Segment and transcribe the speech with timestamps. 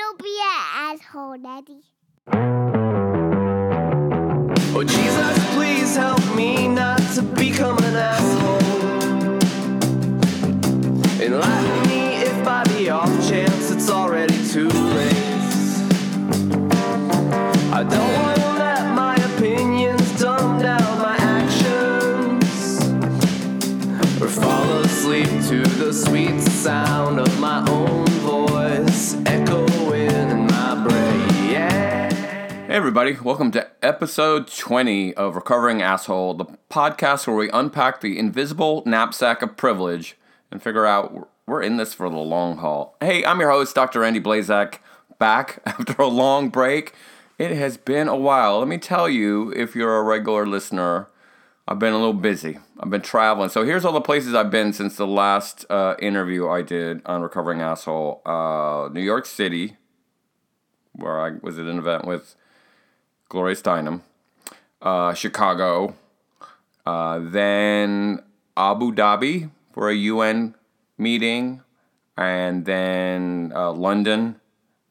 [0.00, 1.82] Don't be an asshole, Daddy.
[4.74, 8.60] Oh, Jesus, please help me not to become an asshole.
[11.20, 15.14] Enlighten me if by the off chance it's already too late.
[17.70, 22.80] I don't want to let my opinions dumb down my actions
[24.18, 28.19] or fall asleep to the sweet sound of my own
[32.70, 38.16] Hey, everybody, welcome to episode 20 of Recovering Asshole, the podcast where we unpack the
[38.16, 40.16] invisible knapsack of privilege
[40.52, 42.96] and figure out we're in this for the long haul.
[43.00, 43.98] Hey, I'm your host, Dr.
[43.98, 44.78] Randy Blazak,
[45.18, 46.94] back after a long break.
[47.40, 48.60] It has been a while.
[48.60, 51.08] Let me tell you, if you're a regular listener,
[51.66, 52.60] I've been a little busy.
[52.78, 53.48] I've been traveling.
[53.48, 57.22] So here's all the places I've been since the last uh, interview I did on
[57.22, 59.76] Recovering Asshole uh, New York City,
[60.92, 62.36] where I was at an event with
[63.30, 64.02] Gloria Steinem,
[64.82, 65.94] uh, Chicago,
[66.84, 68.20] uh, then
[68.56, 70.56] Abu Dhabi for a UN
[70.98, 71.62] meeting,
[72.16, 74.40] and then uh, London,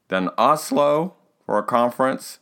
[0.08, 2.38] then Oslo for a conference,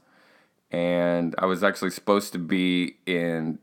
[0.71, 3.59] and I was actually supposed to be in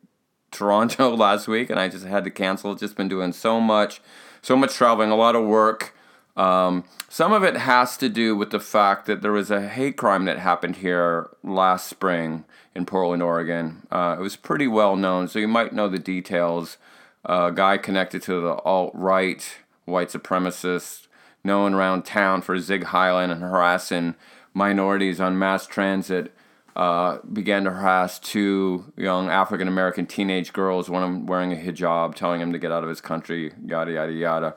[0.51, 2.75] Toronto last week, and I just had to cancel.
[2.75, 4.01] Just been doing so much,
[4.41, 5.94] so much traveling, a lot of work.
[6.35, 9.97] Um, some of it has to do with the fact that there was a hate
[9.97, 12.43] crime that happened here last spring
[12.75, 13.87] in Portland, Oregon.
[13.89, 16.77] Uh, it was pretty well known, so you might know the details.
[17.23, 21.07] a guy connected to the alt right, white supremacist,
[21.43, 24.15] known around town for Sieg Heiling and harassing
[24.53, 26.33] minorities on mass transit.
[26.75, 31.55] Uh, began to harass two young African American teenage girls, one of them wearing a
[31.55, 34.55] hijab, telling him to get out of his country, yada, yada, yada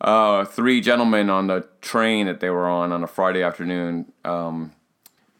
[0.00, 4.72] uh, three gentlemen on the train that they were on on a Friday afternoon um,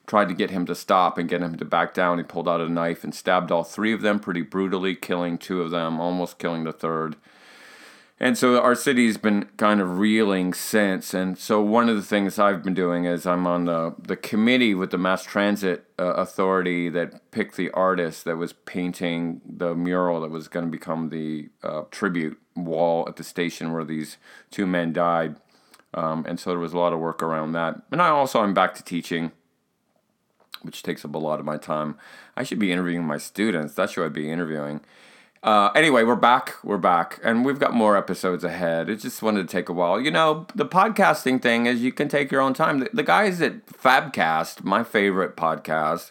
[0.06, 2.18] tried to get him to stop and get him to back down.
[2.18, 5.60] He pulled out a knife and stabbed all three of them pretty brutally, killing two
[5.60, 7.16] of them, almost killing the third.
[8.18, 11.12] And so our city's been kind of reeling since.
[11.12, 14.74] And so one of the things I've been doing is I'm on the, the committee
[14.74, 20.22] with the Mass Transit uh, Authority that picked the artist that was painting the mural
[20.22, 24.16] that was going to become the uh, tribute wall at the station where these
[24.50, 25.36] two men died.
[25.92, 27.82] Um, and so there was a lot of work around that.
[27.92, 29.32] And I also I'm back to teaching,
[30.62, 31.98] which takes up a lot of my time.
[32.34, 33.74] I should be interviewing my students.
[33.74, 34.80] That's who I'd be interviewing.
[35.46, 36.56] Uh, anyway, we're back.
[36.64, 38.90] We're back, and we've got more episodes ahead.
[38.90, 40.00] It just wanted to take a while.
[40.00, 42.80] You know, the podcasting thing is you can take your own time.
[42.80, 46.10] The, the guys at Fabcast, my favorite podcast,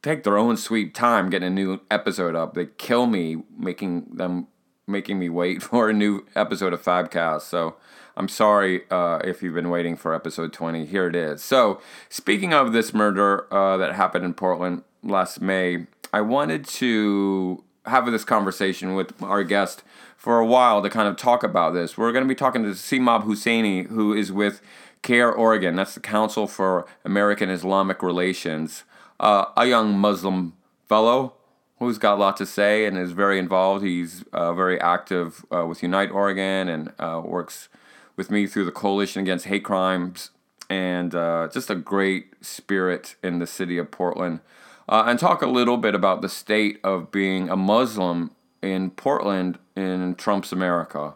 [0.00, 2.54] take their own sweet time getting a new episode up.
[2.54, 4.46] They kill me making them
[4.86, 7.42] making me wait for a new episode of Fabcast.
[7.42, 7.76] So
[8.16, 10.86] I'm sorry uh, if you've been waiting for episode 20.
[10.86, 11.44] Here it is.
[11.44, 17.62] So speaking of this murder uh, that happened in Portland last May, I wanted to
[17.86, 19.82] have this conversation with our guest
[20.16, 21.98] for a while to kind of talk about this.
[21.98, 24.62] We're going to be talking to Simab Husseini, who is with
[25.02, 25.76] CAIR Oregon.
[25.76, 28.84] That's the Council for American Islamic Relations,
[29.20, 30.54] uh, a young Muslim
[30.88, 31.34] fellow
[31.78, 33.84] who's got a lot to say and is very involved.
[33.84, 37.68] He's uh, very active uh, with Unite Oregon and uh, works
[38.16, 40.30] with me through the Coalition Against Hate Crimes
[40.70, 44.40] and uh, just a great spirit in the city of Portland
[44.88, 48.30] uh, and talk a little bit about the state of being a Muslim
[48.62, 51.14] in Portland in Trump's America.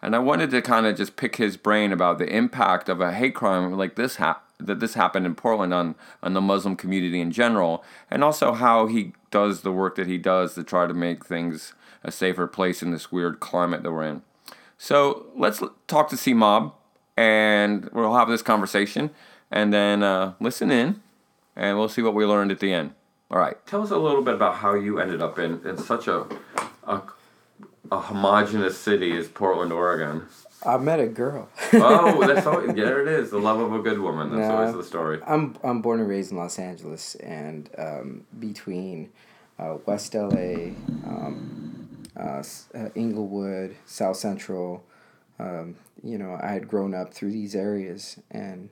[0.00, 3.12] And I wanted to kind of just pick his brain about the impact of a
[3.12, 7.20] hate crime like this ha- that this happened in Portland on, on the Muslim community
[7.20, 10.94] in general, and also how he does the work that he does to try to
[10.94, 14.22] make things a safer place in this weird climate that we're in.
[14.76, 16.74] So let's talk to C Mob,
[17.16, 19.10] and we'll have this conversation,
[19.50, 21.02] and then uh, listen in,
[21.56, 22.94] and we'll see what we learned at the end.
[23.30, 23.56] All right.
[23.66, 26.26] Tell us a little bit about how you ended up in, in such a,
[26.86, 27.02] a
[27.90, 30.26] a homogenous city as Portland, Oregon.
[30.66, 31.48] I met a girl.
[31.72, 33.30] Oh, that's always, there it is.
[33.30, 34.30] The love of a good woman.
[34.30, 34.56] That's No.
[34.58, 35.20] always the story.
[35.26, 39.10] I'm I'm born and raised in Los Angeles, and um, between
[39.58, 40.72] uh, West LA,
[41.06, 41.88] um,
[42.18, 42.42] uh,
[42.74, 44.84] uh, Inglewood, South Central,
[45.38, 48.68] um, you know, I had grown up through these areas, and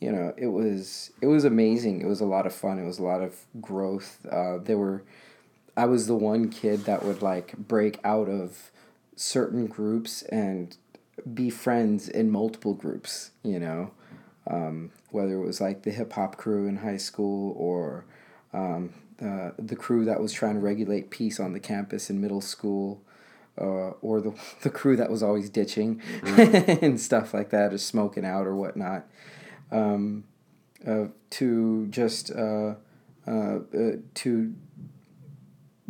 [0.00, 2.00] you know, it was it was amazing.
[2.00, 2.78] It was a lot of fun.
[2.78, 4.24] It was a lot of growth.
[4.30, 5.02] Uh, there were,
[5.76, 8.70] I was the one kid that would like break out of
[9.16, 10.76] certain groups and
[11.34, 13.32] be friends in multiple groups.
[13.42, 13.90] You know,
[14.46, 18.04] um, whether it was like the hip hop crew in high school or
[18.52, 22.40] um, the the crew that was trying to regulate peace on the campus in middle
[22.40, 23.02] school.
[23.60, 28.24] Uh, or the, the crew that was always ditching and stuff like that or smoking
[28.24, 29.04] out or whatnot
[29.70, 30.24] um,
[30.86, 32.74] uh, to just uh,
[33.26, 34.54] uh, uh, to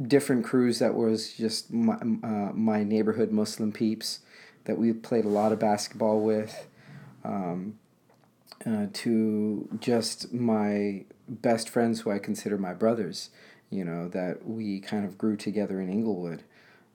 [0.00, 4.20] different crews that was just my, uh, my neighborhood Muslim peeps
[4.64, 6.66] that we played a lot of basketball with.
[7.24, 7.78] Um,
[8.66, 13.30] uh, to just my best friends who I consider my brothers,
[13.70, 16.42] you know, that we kind of grew together in Inglewood.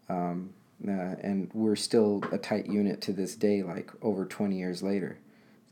[0.09, 0.53] Um,
[0.85, 5.17] and we're still a tight unit to this day, like over 20 years later.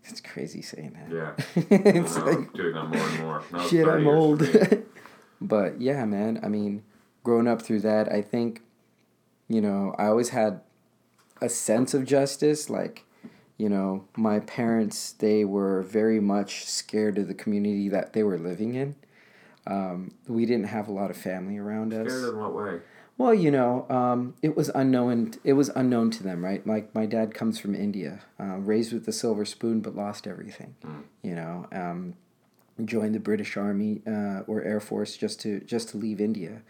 [0.05, 1.15] It's crazy saying that.
[1.15, 1.45] Yeah.
[1.69, 3.43] it's like, doing that more and more.
[3.51, 4.47] No, shit, I'm old.
[5.41, 6.83] but yeah, man, I mean,
[7.23, 8.61] growing up through that, I think,
[9.47, 10.61] you know, I always had
[11.41, 12.69] a sense of justice.
[12.69, 13.05] Like,
[13.57, 18.37] you know, my parents, they were very much scared of the community that they were
[18.37, 18.95] living in.
[19.67, 22.11] Um, we didn't have a lot of family around us.
[22.11, 22.79] Scared in what way?
[23.17, 25.33] Well, you know, um, it was unknown.
[25.43, 26.65] It was unknown to them, right?
[26.65, 30.75] Like my dad comes from India, uh, raised with the silver spoon, but lost everything.
[31.21, 32.15] You know, um,
[32.83, 36.63] joined the British Army uh, or Air Force just to just to leave India,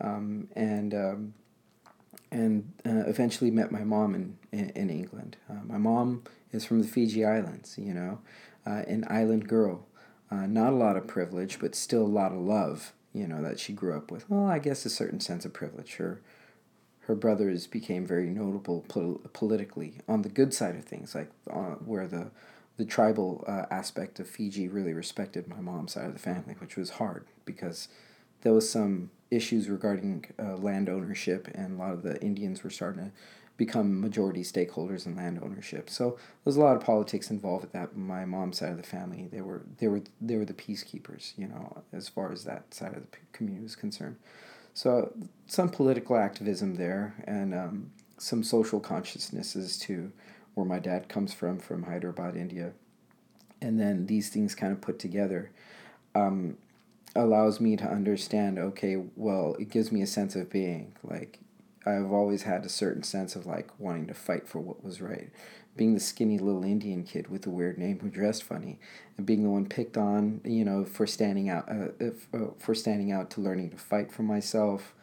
[0.00, 1.34] um, and um,
[2.32, 5.36] and uh, eventually met my mom in in, in England.
[5.48, 7.78] Uh, my mom is from the Fiji Islands.
[7.78, 8.18] You know,
[8.66, 9.86] uh, an island girl.
[10.30, 12.92] Uh, not a lot of privilege, but still a lot of love.
[13.12, 14.28] You know that she grew up with.
[14.30, 15.94] Well, I guess a certain sense of privilege.
[15.96, 16.20] Her
[17.06, 21.74] her brothers became very notable pol- politically on the good side of things, like uh,
[21.84, 22.30] where the
[22.78, 26.76] the tribal uh, aspect of Fiji really respected my mom's side of the family, which
[26.76, 27.88] was hard because
[28.40, 32.70] there was some issues regarding uh, land ownership, and a lot of the Indians were
[32.70, 33.12] starting to
[33.64, 35.88] become majority stakeholders in land ownership.
[35.88, 37.96] So there's a lot of politics involved with that.
[37.96, 41.46] My mom's side of the family, they were they were they were the peacekeepers, you
[41.46, 44.16] know, as far as that side of the community was concerned.
[44.74, 45.12] So
[45.46, 50.10] some political activism there, and um, some social consciousness as to
[50.54, 52.72] where my dad comes from, from Hyderabad, India,
[53.60, 55.52] and then these things kind of put together.
[56.16, 56.56] Um,
[57.14, 61.38] allows me to understand okay well it gives me a sense of being like
[61.86, 65.30] i've always had a certain sense of like wanting to fight for what was right.
[65.74, 68.78] Being the skinny little indian kid with the weird name who dressed funny
[69.16, 72.74] and being the one picked on you know for standing out uh, if, uh, for
[72.74, 74.94] standing out to learning to fight for myself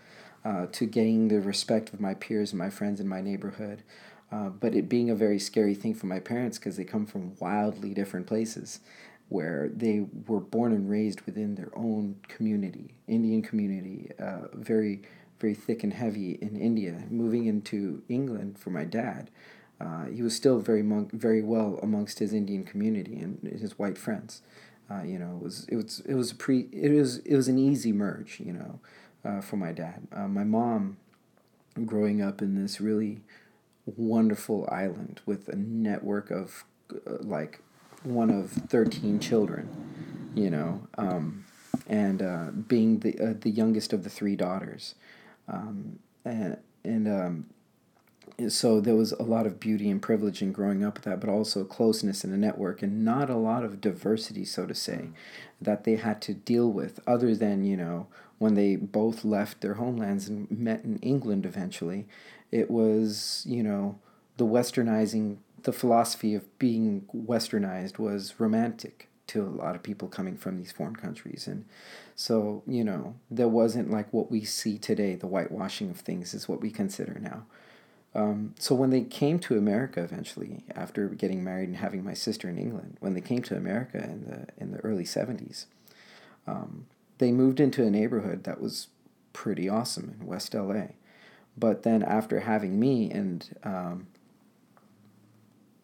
[0.45, 3.83] uh, to getting the respect of my peers and my friends in my neighborhood.
[4.31, 7.35] Uh, but it being a very scary thing for my parents because they come from
[7.39, 8.79] wildly different places
[9.27, 15.01] where they were born and raised within their own community, Indian community, uh, very,
[15.39, 17.03] very thick and heavy in India.
[17.09, 19.29] Moving into England for my dad,
[19.79, 20.83] uh, he was still very
[21.13, 24.41] very well amongst his Indian community and his white friends.
[24.91, 27.57] Uh, you know, it was it was it was pre it was it was an
[27.57, 28.39] easy merge.
[28.39, 28.79] You know,
[29.23, 30.07] uh, for my dad.
[30.11, 30.97] Uh, my mom,
[31.85, 33.21] growing up in this really
[33.85, 37.61] wonderful island with a network of uh, like
[38.03, 41.45] one of 13 children, you know, um,
[41.87, 44.95] and uh, being the, the youngest of the three daughters.
[45.49, 47.45] Um, and and um,
[48.47, 51.29] so there was a lot of beauty and privilege in growing up with that, but
[51.29, 55.09] also closeness in a network and not a lot of diversity, so to say,
[55.61, 58.07] that they had to deal with, other than, you know,
[58.37, 62.07] when they both left their homelands and met in England eventually.
[62.51, 63.99] It was, you know,
[64.37, 70.37] the westernizing the philosophy of being westernized was romantic to a lot of people coming
[70.37, 71.65] from these foreign countries and
[72.19, 76.49] so you know there wasn't like what we see today the whitewashing of things is
[76.49, 77.45] what we consider now
[78.13, 82.49] um, so when they came to america eventually after getting married and having my sister
[82.49, 85.67] in england when they came to america in the in the early 70s
[86.45, 86.87] um,
[87.19, 88.87] they moved into a neighborhood that was
[89.31, 90.87] pretty awesome in west la
[91.57, 94.07] but then after having me and um,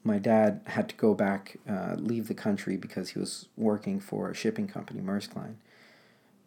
[0.03, 4.29] my dad had to go back, uh, leave the country because he was working for
[4.29, 5.57] a shipping company, Maersk Line.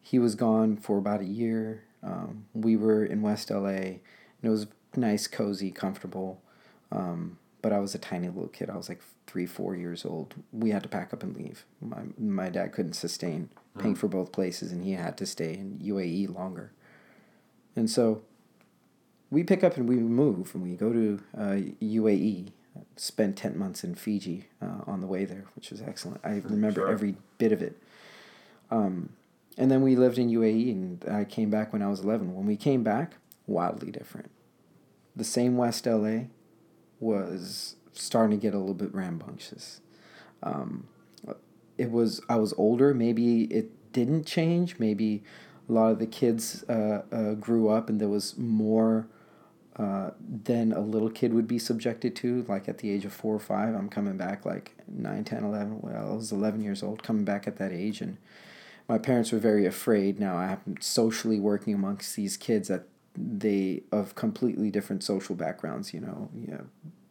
[0.09, 1.85] He was gone for about a year.
[2.03, 4.01] Um, we were in West LA, and
[4.43, 6.41] it was nice, cozy, comfortable.
[6.91, 8.71] Um, but I was a tiny little kid.
[8.71, 10.35] I was like three, four years old.
[10.51, 11.67] We had to pack up and leave.
[11.83, 15.79] My my dad couldn't sustain paying for both places, and he had to stay in
[15.85, 16.73] UAE longer.
[17.77, 18.23] And so,
[19.31, 22.53] we pick up and we move, and we go to uh, UAE
[22.97, 26.21] Spend 10 months in Fiji uh, on the way there, which was excellent.
[26.25, 26.89] I remember Sure.
[26.89, 27.77] every bit of it.
[28.71, 29.11] Um,
[29.59, 32.35] and then we lived in UAE, and I came back when I was 11.
[32.35, 34.31] When we came back, wildly different.
[35.17, 36.27] The same West LA
[37.01, 39.81] was starting to get a little bit rambunctious.
[40.45, 40.87] Um,
[41.77, 44.79] it was, I was older, maybe it didn't change.
[44.79, 45.25] Maybe
[45.69, 49.09] a lot of the kids uh, uh, grew up and there was more
[49.77, 52.45] uh, than a little kid would be subjected to.
[52.49, 55.81] Like at the age of four or five, I'm coming back like 9, 10, 11.
[55.81, 58.01] Well, I was 11 years old, coming back at that age.
[58.01, 58.19] And
[58.89, 60.19] my parents were very afraid.
[60.19, 62.85] Now I'm socially working amongst these kids that
[63.17, 66.65] they of completely different social backgrounds, you know, you know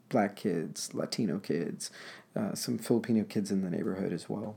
[0.10, 1.92] black kids, Latino kids,
[2.36, 4.56] uh, some Filipino kids in the neighborhood as well.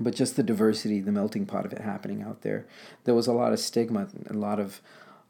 [0.00, 2.66] But just the diversity, the melting pot of it happening out there.
[3.04, 4.80] There was a lot of stigma, a lot of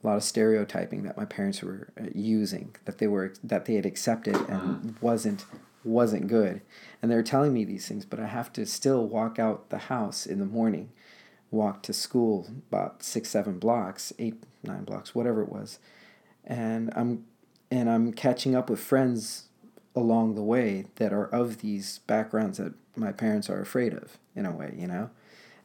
[0.02, 3.75] a lot of stereotyping that my parents were uh, using that they were that they
[3.75, 5.45] had accepted and wasn't
[5.85, 6.61] wasn't good
[7.00, 9.78] and they were telling me these things but i have to still walk out the
[9.78, 10.90] house in the morning
[11.52, 15.78] walk to school about six seven blocks eight nine blocks whatever it was
[16.44, 17.25] and i'm
[17.71, 19.44] and i'm catching up with friends
[19.94, 24.47] along the way that are of these backgrounds that my parents are afraid of in
[24.47, 25.11] a way you know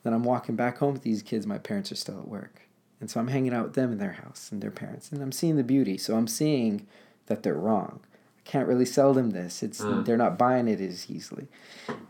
[0.04, 2.68] then i'm walking back home with these kids my parents are still at work
[3.00, 5.32] and so I'm hanging out with them in their house and their parents, and I'm
[5.32, 5.98] seeing the beauty.
[5.98, 6.88] So I'm seeing
[7.28, 8.00] that they're wrong.
[8.48, 9.62] Can't really sell them this.
[9.62, 10.06] It's Mm.
[10.06, 11.48] they're not buying it as easily,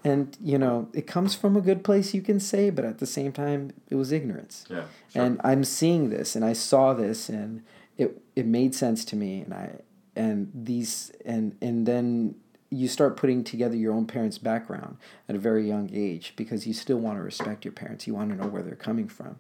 [0.04, 3.08] and you know it comes from a good place, you can say, but at the
[3.08, 4.64] same time, it was ignorance.
[4.70, 4.84] Yeah.
[5.12, 5.24] Sure.
[5.24, 7.64] And I'm seeing this, and I saw this, and
[7.98, 9.68] it it made sense to me, and I
[10.16, 12.36] and these and and then
[12.70, 16.74] you start putting together your own parents' background at a very young age because you
[16.74, 18.06] still want to respect your parents.
[18.06, 19.38] You want to know where they're coming from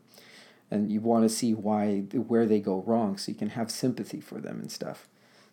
[0.71, 1.99] and you want to see why
[2.31, 5.07] where they go wrong so you can have sympathy for them and stuff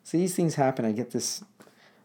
[0.05, 1.43] so these things happen i get this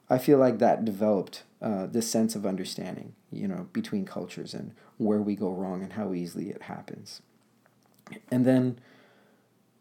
[0.09, 4.73] i feel like that developed uh, this sense of understanding you know between cultures and
[4.97, 7.21] where we go wrong and how easily it happens
[8.31, 8.79] and then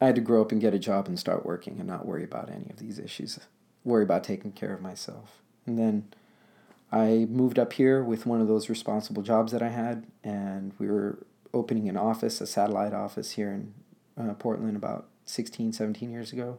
[0.01, 2.25] i had to grow up and get a job and start working and not worry
[2.25, 3.39] about any of these issues
[3.85, 6.07] worry about taking care of myself and then
[6.93, 10.89] i moved up here with one of those responsible jobs that i had and we
[10.89, 11.19] were
[11.55, 13.75] opening an office, a satellite office here in
[14.17, 16.59] uh, Portland about 16, 17 years ago.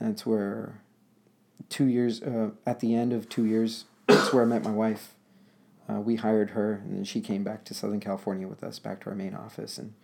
[0.00, 0.80] It's where
[1.70, 5.14] two years, uh, at the end of two years, that's where I met my wife.
[5.88, 9.00] Uh, we hired her, and then she came back to Southern California with us, back
[9.02, 9.78] to our main office.
[9.78, 9.94] And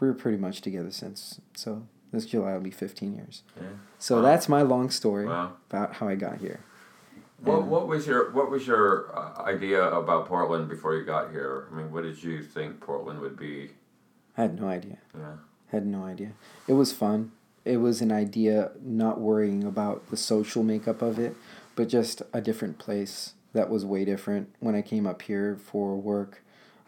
[0.00, 1.40] we were pretty much together since.
[1.54, 3.42] So this July will be 15 years.
[3.56, 3.68] Yeah.
[3.98, 4.22] So Wow.
[4.22, 5.52] that's my long story Wow.
[5.70, 6.60] about how I got here.
[7.42, 11.66] What, what was your what was your uh, idea about Portland before you got here?
[11.70, 13.72] I mean, what did you think Portland would be?
[14.38, 14.98] I had no idea.
[15.14, 15.34] Yeah.
[15.70, 16.32] Had no idea.
[16.66, 17.32] It was fun.
[17.66, 21.36] It was an idea not worrying about the social makeup of it,
[21.74, 24.54] but just a different place that was way different.
[24.60, 26.42] When I came up here for work,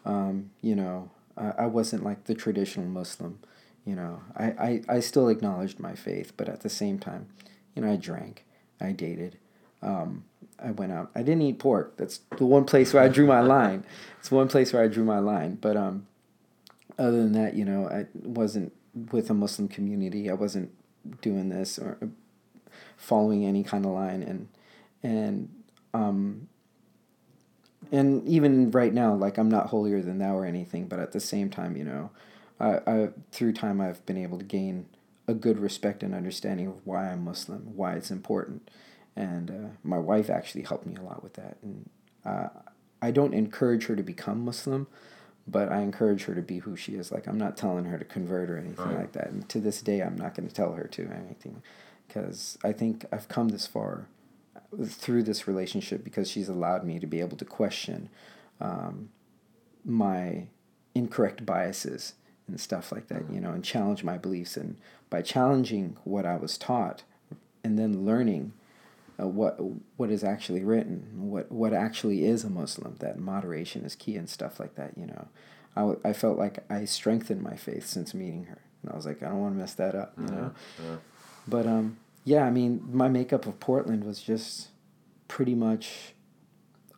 [0.04, 3.40] um, you know, I, I wasn't like the traditional Muslim.
[3.84, 7.26] You know, I, I, I still acknowledged my faith, but at the same time,
[7.74, 8.44] you know, I drank,
[8.80, 9.36] I dated,
[9.82, 10.24] um,
[10.62, 11.10] I went out.
[11.14, 11.96] I didn't eat pork.
[11.96, 13.84] That's the one place where I drew my line.
[14.18, 15.56] It's one place where I drew my line.
[15.60, 16.06] But um,
[16.98, 20.30] other than that, you know, I wasn't with a Muslim community.
[20.30, 20.72] I wasn't
[21.20, 21.98] doing this or
[22.96, 24.48] following any kind of line, and
[25.02, 25.48] and
[25.94, 26.48] um,
[27.90, 30.86] and even right now, like I'm not holier than thou or anything.
[30.88, 32.10] But at the same time, you know,
[32.60, 34.86] I, I through time I've been able to gain
[35.26, 38.70] a good respect and understanding of why I'm Muslim, why it's important,
[39.14, 41.58] and uh, my wife actually helped me a lot with that.
[41.62, 41.90] And
[42.24, 42.48] uh,
[43.00, 44.86] I don't encourage her to become Muslim,
[45.50, 47.10] but I encourage her to be who she is.
[47.10, 48.98] Like I'm not telling her to convert or anything Right.
[48.98, 49.30] like that.
[49.30, 51.62] And to this day, I'm not going to tell her to anything,
[52.06, 54.06] because I think I've come this far
[54.86, 58.10] through this relationship because she's allowed me to be able to question
[58.60, 59.08] um,
[59.84, 60.46] my
[60.94, 62.14] incorrect biases
[62.46, 64.56] and stuff like that, you know, and challenge my beliefs.
[64.56, 64.76] And
[65.08, 67.02] by challenging what I was taught,
[67.64, 68.52] and then learning
[69.20, 69.58] uh, what
[69.96, 74.28] what is actually written, what what actually is a Muslim, that moderation is key and
[74.28, 74.92] stuff like that.
[74.96, 75.28] You know,
[75.74, 79.06] I, w- I felt like I strengthened my faith since meeting her, and I was
[79.06, 80.12] like, I don't want to mess that up.
[80.18, 80.96] You know, yeah.
[81.46, 84.68] but um, yeah, I mean, my makeup of Portland was just
[85.26, 86.14] pretty much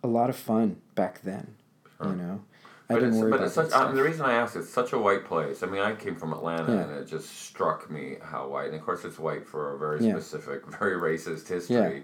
[0.03, 1.57] a lot of fun back then.
[1.97, 2.11] Sure.
[2.11, 2.45] You know,
[2.91, 3.95] I But didn't it's, worry but about such, um, stuff.
[3.95, 5.63] the reason I asked, it's such a white place.
[5.63, 6.81] I mean, I came from Atlanta, Yeah.
[6.81, 8.67] and it just struck me how white.
[8.67, 10.13] And of course, it's white for a very Yeah.
[10.15, 12.03] specific, very racist history.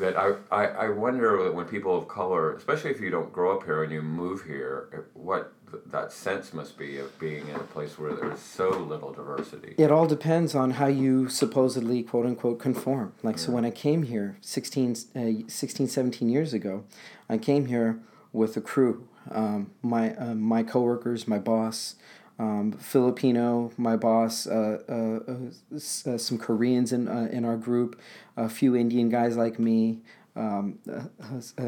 [0.00, 3.54] That I, I, I wonder that when people of color, especially if you don't grow
[3.56, 7.54] up here and you move here, what th- that sense must be of being in
[7.54, 9.76] a place where there's so little diversity.
[9.78, 13.12] It all depends on how you supposedly quote unquote conform.
[13.22, 16.82] Like, so when I came here 16, uh, 16 17 years ago,
[17.28, 18.00] I came here
[18.34, 19.08] with the crew.
[19.30, 21.94] Um, my, uh, my coworkers, my boss,
[22.38, 27.98] um, Filipino, my boss, uh, uh, uh, uh, some Koreans in, uh, in our group,
[28.36, 30.00] a few Indian guys like me,
[30.36, 30.80] um,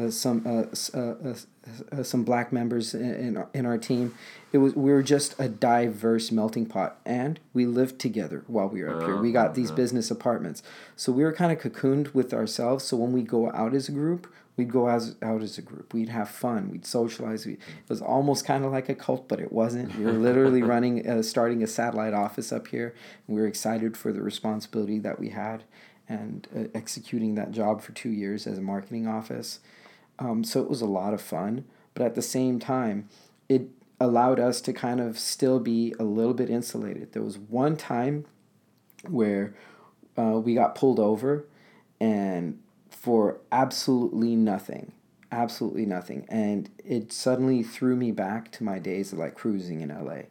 [0.09, 0.67] some
[2.03, 4.13] some black members in in our, in our team.
[4.51, 8.83] It was we were just a diverse melting pot, and we lived together while we
[8.83, 9.15] were up here.
[9.15, 10.63] We got these business apartments,
[10.97, 12.83] so we were kind of cocooned with ourselves.
[12.83, 14.27] So when we go out as a group,
[14.57, 15.93] we'd go as out as a group.
[15.93, 16.69] We'd have fun.
[16.71, 17.45] We'd socialize.
[17.45, 19.95] We, it was almost kind of like a cult, but it wasn't.
[19.95, 22.93] We were literally running, uh, starting a satellite office up here.
[23.27, 25.63] We were excited for the responsibility that we had,
[26.09, 29.59] and uh, executing that job for two years as a marketing office.
[30.19, 33.07] Um, so it was a lot of fun, but at the same time,
[33.47, 37.13] it allowed us to kind of still be a little bit insulated.
[37.13, 38.25] There was one time
[39.07, 39.53] where
[40.17, 41.45] uh, we got pulled over
[41.99, 42.59] and
[43.07, 44.91] for absolutely nothing
[45.31, 46.25] absolutely nothing.
[46.29, 50.21] And it suddenly threw me back to my days of like cruising in la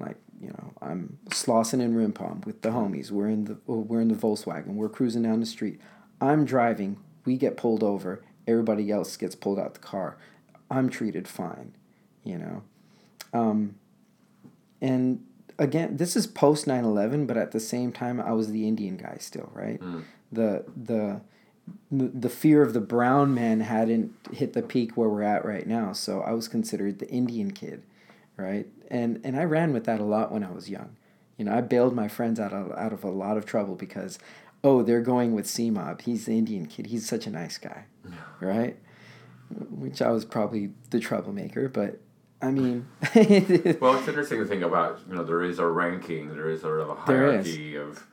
[0.00, 3.10] like you know i'm slossing in rimpom with the homies.
[3.10, 4.74] We're in the we're in the volkswagen.
[4.74, 5.80] We're cruising down the street.
[6.20, 6.98] I'm driving.
[7.24, 8.22] We get pulled over.
[8.46, 10.16] Everybody else gets pulled out the car.
[10.70, 11.74] I'm treated fine
[12.24, 12.62] you know?
[13.32, 13.76] Um,
[14.80, 15.24] and
[15.58, 19.16] again this is post 9-11 but at the same time i was the indian guy
[19.20, 19.80] still right?
[20.32, 21.20] The the
[21.90, 25.92] the fear of the brown man hadn't hit the peak where we're at right now.
[25.92, 27.82] So i was considered the indian kid
[28.36, 28.66] right?
[28.88, 30.96] And and i ran with that a lot when i was young.
[31.36, 34.18] You know i bailed my friends out of, out of a lot of trouble because
[34.62, 36.02] oh they're going with c-mob.
[36.02, 36.86] He's the indian kid.
[36.86, 37.84] He's such a nice guy
[38.40, 38.76] right?
[39.70, 42.00] Which i was probably the troublemaker but
[42.42, 42.86] i mean
[43.80, 45.00] Well, it's interesting to think about.
[45.08, 46.28] You know, there is a ranking.
[46.34, 48.06] There is sort of a hierarchy of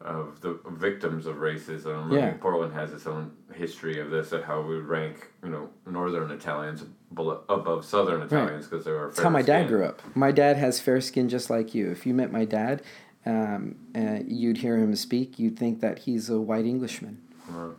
[0.00, 2.10] of the victims of racism.
[2.12, 2.30] I Yeah.
[2.30, 4.32] mean, Portland has its own history of this.
[4.32, 9.06] At how we rank, you know, northern Italians above southern Italians because they were.
[9.06, 10.02] That's how my dad grew up.
[10.14, 11.90] My dad has fair skin just like you.
[11.90, 12.82] If you met my dad,
[13.24, 17.22] um, uh, you'd hear him speak, you'd think that he's a white Englishman.
[17.50, 17.72] Wow.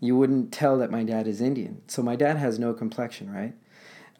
[0.00, 1.82] You wouldn't tell that my dad is Indian.
[1.86, 3.54] So my dad has no complexion, right?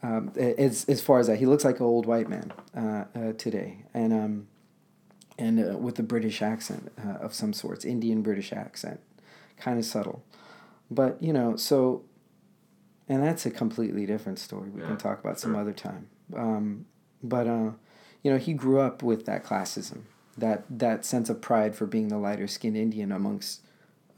[0.03, 3.33] Um, as, as far as that, he looks like an old white man uh, uh,
[3.33, 4.47] today, and um,
[5.39, 9.01] and uh, with a British accent uh, of some sorts, Indian British accent,
[9.59, 10.23] kind of subtle,
[10.91, 12.03] but you know, so,
[13.09, 14.71] and that's a completely different story.
[14.71, 16.09] We Yeah, can talk about some other time.
[16.35, 16.87] Um,
[17.23, 17.73] but uh,
[18.23, 20.03] you know, he grew up with that classism,
[20.37, 23.63] that that sense of pride for being the lighter skinned Indian amongst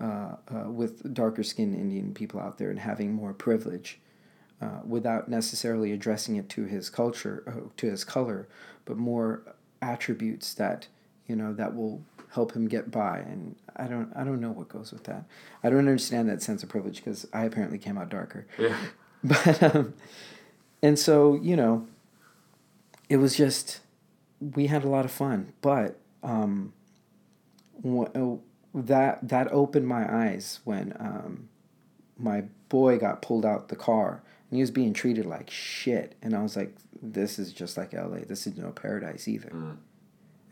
[0.00, 4.00] uh, uh, with darker skinned Indian people out there and having more privilege.
[4.60, 8.48] Uh, without necessarily addressing it to his culture, uh, to his color,
[8.86, 9.40] but more
[9.80, 10.88] attributes that
[11.28, 13.18] you know that will help him get by.
[13.18, 15.24] And I don't, I don't know what goes with that.
[15.62, 18.46] I don't understand that sense of privilege because I apparently came out darker.
[18.58, 18.76] Yeah.
[19.24, 19.94] But um,
[20.80, 21.88] and so you know,
[23.08, 23.80] it was just
[24.40, 26.72] we had a lot of fun, but um,
[27.84, 28.36] wh- uh,
[28.74, 31.48] that that opened my eyes when um,
[32.16, 36.32] my boy got pulled out the car and he was being treated like shit, and
[36.32, 38.20] I was like, this is just like L.A.
[38.24, 39.50] This is no paradise either.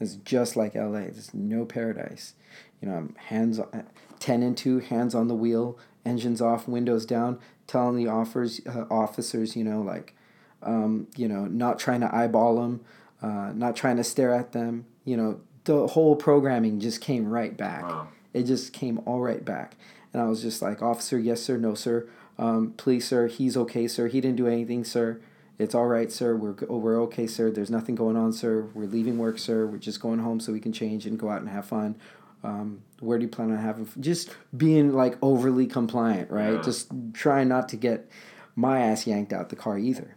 [0.01, 1.01] It's just like LA.
[1.01, 2.35] There's no paradise.
[2.81, 3.87] You know, I'm hands on,
[4.21, 8.85] 10 and 2, hands on the wheel, engines off, windows down, telling the offers, uh,
[8.91, 10.15] officers, you know, like,
[10.63, 12.81] um, you know, not trying to eyeball them,
[13.23, 14.87] uh, not trying to stare at them.
[15.05, 17.83] You know, the whole programming just came right back.
[17.83, 18.09] Wow.
[18.33, 19.77] It just came all right back.
[20.13, 22.07] And I was just like, officer, yes, sir, no, sir.
[22.39, 24.09] Um, please, sir, he's okay, sir.
[24.09, 25.21] He didn't do anything, sir.
[25.59, 26.37] It's all right, sir.
[26.37, 27.51] We're, go- we're okay, sir.
[27.51, 28.69] There's nothing going on, sir.
[28.75, 29.67] We're leaving work, sir.
[29.67, 31.97] We're just going home so we can change and go out and have fun.
[32.45, 33.97] Um, where do you plan on having f-?
[33.99, 36.55] Just being like overly compliant, right?
[36.55, 36.63] Yeah.
[36.63, 38.09] Just trying not to get
[38.55, 40.17] my ass yanked out the car either.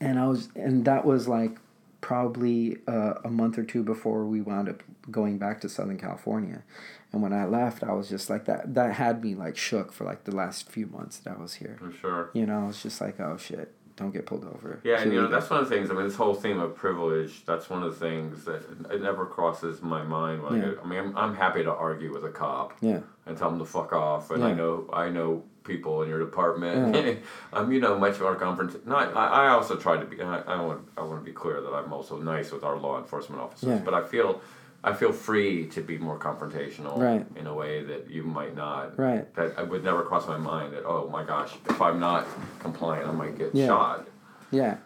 [0.00, 1.58] And I was, and that was like
[2.00, 6.62] probably uh, a month or two before we wound up going back to Southern California.
[7.12, 8.74] And when I left, I was just like that.
[8.74, 11.76] That had me like shook for like the last few months that I was here.
[11.80, 12.30] For sure.
[12.34, 14.80] You know, I was just like, oh shit, don't get pulled over.
[14.84, 15.90] Yeah, and you know that's one of the things.
[15.90, 17.44] I mean, this whole theme of privilege.
[17.44, 20.42] That's one of the things that it never crosses my mind.
[20.42, 20.72] When I, Yeah.
[20.82, 23.64] I mean, I'm, I'm happy to argue with a cop yeah, and tell him to
[23.64, 24.30] fuck off.
[24.30, 26.96] And I know I know people in your department.
[26.96, 27.18] I'm
[27.64, 28.86] um, you know much more confront.
[28.86, 30.22] Not I, I also try to be.
[30.22, 32.98] I, I want I want to be clear that I'm also nice with our law
[32.98, 33.68] enforcement officers.
[33.68, 33.82] Yeah.
[33.84, 34.40] But I feel.
[34.84, 37.26] I feel free to be more confrontational Right.
[37.36, 38.98] in a way that you might not.
[38.98, 39.32] Right.
[39.34, 42.26] That I would never cross my mind that oh my gosh if I'm not
[42.60, 43.66] compliant I might get Yeah.
[43.66, 44.08] shot.
[44.50, 44.76] yeah,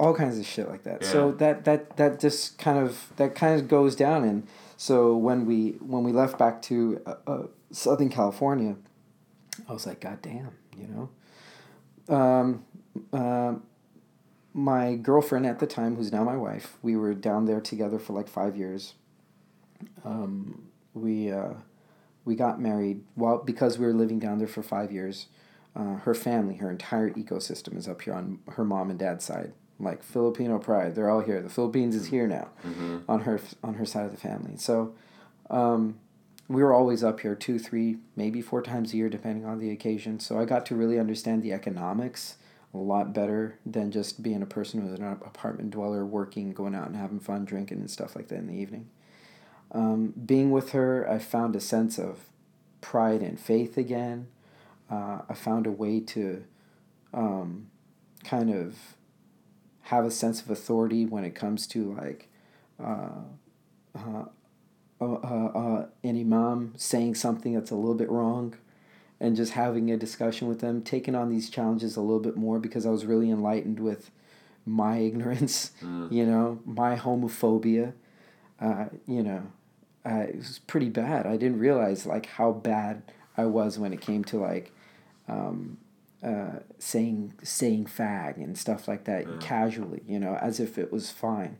[0.00, 1.04] all kinds of shit like that.
[1.04, 4.24] So that that that just kind of that kind of goes down.
[4.24, 8.76] And so when we when we left back to uh, uh, Southern California,
[9.68, 11.08] I was like, God damn, you know.
[12.08, 12.64] Um,
[13.12, 13.62] um,
[14.52, 18.12] my girlfriend at the time, who's now my wife, we were down there together for
[18.14, 18.94] like five years.
[20.04, 21.54] Um, we uh,
[22.24, 23.02] we got married.
[23.16, 25.26] Well, because we were living down there for five years,
[25.76, 29.52] uh, her family, her entire ecosystem is up here on her mom and dad's side.
[29.80, 31.42] Like Filipino pride, they're all here.
[31.42, 32.48] The Philippines is here now,
[33.08, 34.56] on her on her side of the family.
[34.56, 34.94] So,
[35.50, 35.98] um,
[36.48, 39.70] we were always up here two, three, maybe four times a year, depending on the
[39.70, 40.20] occasion.
[40.20, 42.36] So I got to really understand the economics
[42.72, 46.88] a lot better than just being a person who's an apartment dweller, working, going out
[46.88, 48.88] and having fun, drinking and stuff like that in the evening.
[49.74, 52.30] Um, being with her, I found a sense of
[52.80, 54.28] pride and faith again.
[54.88, 56.44] Uh, I found a way to
[57.12, 57.66] um,
[58.22, 58.76] kind of
[59.82, 62.28] have a sense of authority when it comes to like
[62.82, 63.08] uh,
[63.96, 64.24] uh,
[65.00, 68.56] uh, uh, an imam saying something that's a little bit wrong
[69.20, 72.58] and just having a discussion with them, taking on these challenges a little bit more
[72.58, 74.10] because I was really enlightened with
[74.64, 77.92] my ignorance, you know, my homophobia.
[78.60, 79.42] Uh, you know,
[80.06, 81.26] uh, it was pretty bad.
[81.26, 83.02] I didn't realize like how bad
[83.36, 84.72] I was when it came to like
[85.28, 85.78] um,
[86.22, 91.10] uh, saying saying fag and stuff like that casually, you know, as if it was
[91.10, 91.56] fine.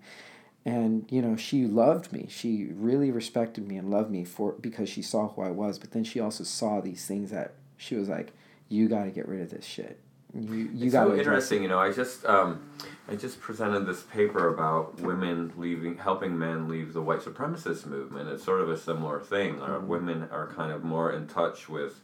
[0.64, 2.26] And you know, she loved me.
[2.30, 5.78] She really respected me and loved me for because she saw who I was.
[5.78, 8.32] But then she also saw these things that she was like,
[8.68, 10.00] "You got to get rid of this shit.
[10.34, 11.78] You you It's got so to interesting, you know.
[11.78, 12.60] I just um,
[13.08, 18.28] I just presented this paper about women leaving, helping men leave the white supremacist movement.
[18.30, 19.60] It's sort of a similar thing.
[19.60, 19.86] Our Mm-hmm.
[19.88, 22.00] women are kind of more in touch with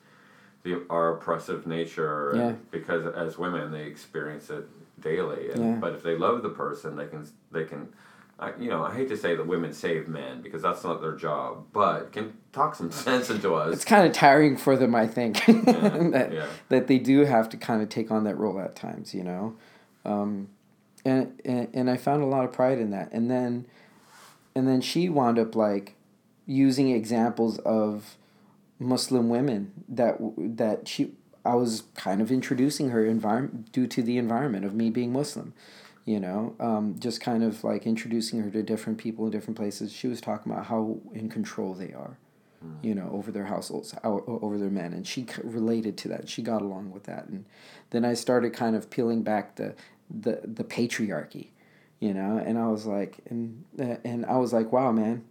[0.62, 2.52] the our oppressive nature, Yeah.
[2.70, 4.68] because as women they experience it
[5.00, 5.50] daily.
[5.50, 5.76] And, Yeah.
[5.80, 7.88] But if they love the person, they can they can.
[8.40, 11.14] I, you know, I hate to say that women save men because that's not their
[11.14, 13.74] job, but can talk some sense into us.
[13.74, 16.46] It's kind of tiring for them, I think, that yeah.
[16.70, 19.56] that they do have to kind of take on that role at times, you know,
[20.04, 20.48] um,
[21.04, 23.66] and, and and I found a lot of pride in that, and then,
[24.54, 25.94] and then she wound up like
[26.46, 28.16] using examples of
[28.78, 31.12] Muslim women that that she
[31.44, 35.54] I was kind of introducing her environment due to the environment of me being Muslim,
[36.10, 39.92] you know, um, just kind of like introducing her to different people in different places.
[39.92, 42.18] She was talking about how in control they are,
[42.82, 46.28] you know, over their households, over their men, and she related to that.
[46.28, 47.44] She got along with that, and
[47.90, 49.76] then I started kind of peeling back the
[50.10, 51.50] the the patriarchy,
[52.00, 55.24] you know, and I was like, and and I was like, wow, man.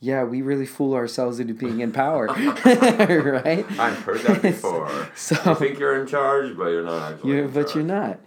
[0.00, 2.26] Yeah, we really fool ourselves into being in power,
[2.64, 3.66] right?
[3.80, 5.08] I've heard that before.
[5.16, 7.30] So- you think you're in charge, but you're not actually.
[7.32, 7.86] You're, but you're charge.
[7.86, 8.20] not.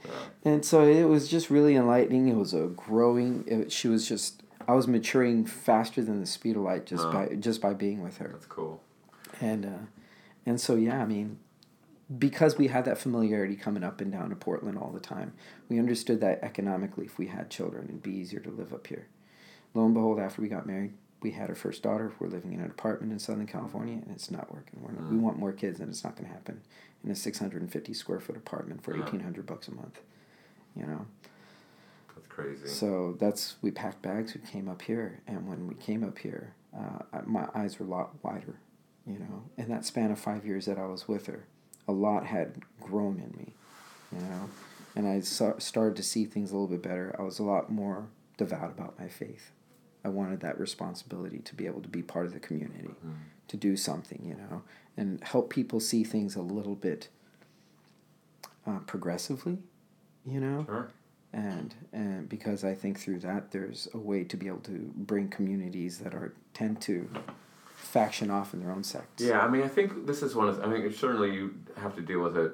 [0.43, 2.27] And so it was just really enlightening.
[2.27, 3.45] It was a growing.
[3.47, 4.43] It, she was just.
[4.67, 7.12] I was maturing faster than the speed of light just Wow.
[7.27, 8.29] by just by being with her.
[8.34, 8.81] That's cool.
[9.39, 9.86] And uh,
[10.45, 11.39] and so yeah, I mean,
[12.19, 15.34] because we had that familiarity coming up and down to Portland all the time,
[15.69, 19.07] we understood that economically, if we had children, it'd be easier to live up here.
[19.73, 22.12] Lo and behold, after we got married, we had our first daughter.
[22.19, 24.79] We're living in an apartment in Southern California, and it's not working.
[24.81, 26.62] We're not, We want more kids, and it's not going to happen
[27.03, 29.03] in a six hundred and fifty square foot apartment for Yeah.
[29.05, 29.99] eighteen hundred bucks a month.
[30.75, 31.05] You know.
[32.15, 32.67] That's crazy.
[32.67, 34.34] So that's we packed bags.
[34.34, 37.89] We came up here, and when we came up here, uh, my eyes were a
[37.89, 38.55] lot wider.
[39.05, 41.45] You know, in that span of five years that I was with her,
[41.88, 43.53] a lot had grown in me.
[44.12, 44.49] You know,
[44.95, 47.15] and I saw, started to see things a little bit better.
[47.17, 48.07] I was a lot more
[48.38, 49.51] devout about my faith.
[50.03, 52.91] I wanted that responsibility to be able to be part of the community,
[53.47, 54.63] to do something, you know,
[54.97, 57.09] and help people see things a little bit
[58.67, 59.57] uh, progressively,
[60.25, 60.87] you know Sure.
[61.33, 65.29] and and because I think through that there's a way to be able to bring
[65.29, 67.09] communities that are tend to
[67.75, 69.23] faction off in their own sects.
[69.23, 70.61] Yeah, I mean, I think this is one of.
[70.63, 72.51] I mean, certainly you have to deal with it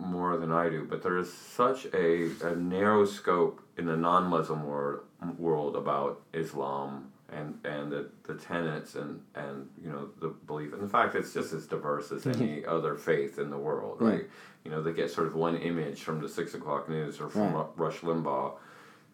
[0.00, 4.64] more than I do, but there is such a, a narrow scope in the non-Muslim
[4.66, 5.00] world,
[5.38, 10.82] world about Islam and and the, the tenets and and you know the belief and
[10.82, 14.12] the fact it's just as diverse as any other faith in the world, right?
[14.12, 14.24] Right.
[14.64, 17.54] You know, they get sort of one image from the six o'clock news or from
[17.54, 17.66] Right.
[17.76, 18.54] Rush Limbaugh.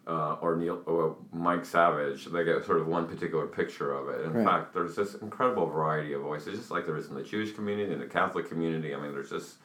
[0.09, 4.25] Uh, or Neil or Mike Savage, they get sort of one particular picture of it.
[4.25, 4.45] In Right.
[4.47, 7.93] fact, there's this incredible variety of voices, just like there is in the Jewish community
[7.93, 8.95] and the Catholic community.
[8.95, 9.57] I mean, there's just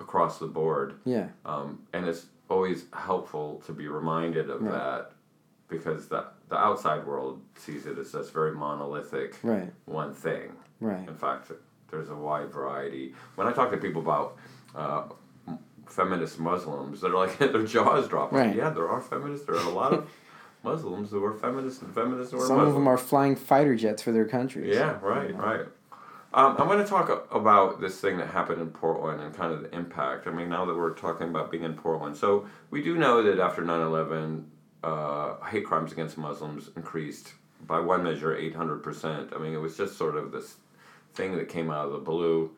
[0.00, 1.28] across the board, Yeah.
[1.44, 4.72] um, and it's always helpful to be reminded of Right.
[4.72, 5.12] that
[5.68, 9.72] because the the outside world sees it as this very monolithic Right.
[9.84, 10.50] one thing.
[10.80, 11.06] Right.
[11.08, 11.52] In fact,
[11.92, 13.14] there's a wide variety.
[13.36, 14.36] When I talk to people about
[14.74, 15.04] uh,
[15.86, 18.32] feminist Muslims, they're like their jaws drop.
[18.32, 18.54] Right.
[18.54, 19.46] Yeah, there are feminists.
[19.46, 20.08] There are a lot of
[20.64, 22.68] Muslims who are feminists and feminists who are Some Muslim.
[22.68, 24.74] of them are flying fighter jets for their countries.
[24.74, 25.66] Yeah, right, right.
[26.32, 29.62] Um, I'm going to talk about this thing that happened in Portland and kind of
[29.62, 30.28] the impact.
[30.28, 32.16] I mean, now that we're talking about being in Portland.
[32.16, 34.50] So, we do know that after 9 11,
[34.84, 37.32] uh, hate crimes against Muslims increased
[37.66, 39.34] by one measure 800%.
[39.34, 40.56] I mean, it was just sort of this
[41.14, 42.52] thing that came out of the blue.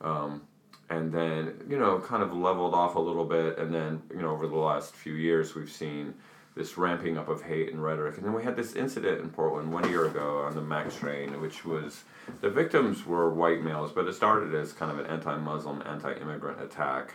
[0.00, 0.42] Um,
[0.88, 3.58] and then, you know, kind of leveled off a little bit.
[3.58, 6.14] And then, you know, over the last few years, we've seen
[6.54, 8.16] this ramping up of hate and rhetoric.
[8.16, 11.40] And then we had this incident in Portland one year ago on the Max train,
[11.40, 12.04] which was
[12.40, 16.12] the victims were white males, but it started as kind of an anti Muslim, anti
[16.14, 17.14] immigrant attack.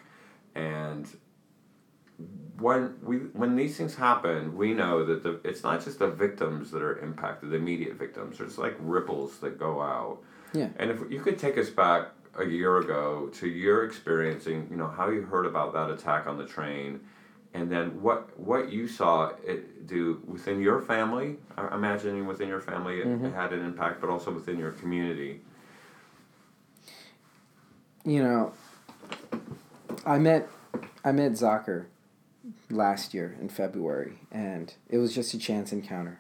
[0.55, 1.07] And
[2.59, 6.71] when we when these things happen, we know that the it's not just the victims
[6.71, 8.37] that are impacted, the immediate victims.
[8.37, 10.19] There's like ripples that go out.
[10.53, 10.69] Yeah.
[10.77, 14.87] And if you could take us back a year ago to your experiencing, you know,
[14.87, 17.01] how you heard about that attack on the train,
[17.55, 21.37] and then what what you saw it do within your family.
[21.57, 25.41] I'm imagining within your family it, it had an impact, but also within your community.
[28.03, 28.53] you know,
[30.05, 30.49] I met
[31.03, 31.85] I met Zakir
[32.69, 36.19] last year in February, and it was just a chance encounter.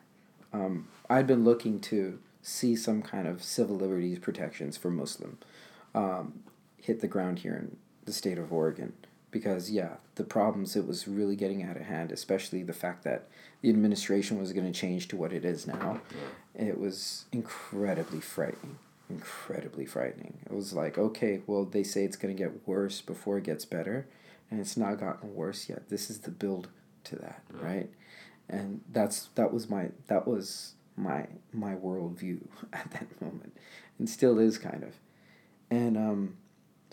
[0.53, 5.39] Um, I'd been looking to see some kind of civil liberties protections for Muslim
[5.93, 6.43] um,
[6.77, 8.93] hit the ground here in the state of Oregon
[9.35, 13.27] because yeah, the problems it was really getting out of hand, especially the fact that
[13.61, 15.99] the administration was going to change to what it is now.
[16.55, 16.67] Yeah.
[16.67, 18.77] It was incredibly frightening
[19.09, 20.39] incredibly frightening.
[20.45, 23.65] It was like, okay, well, they say it's going to get worse before it gets
[23.65, 24.07] better,
[24.49, 25.89] and it's not gotten worse yet.
[25.89, 26.69] This is the build
[27.03, 27.89] to that, right?
[28.49, 32.39] And that's that was my that was my my worldview
[32.73, 33.55] at that moment,
[33.99, 34.95] and still is kind of.
[35.69, 36.37] And um,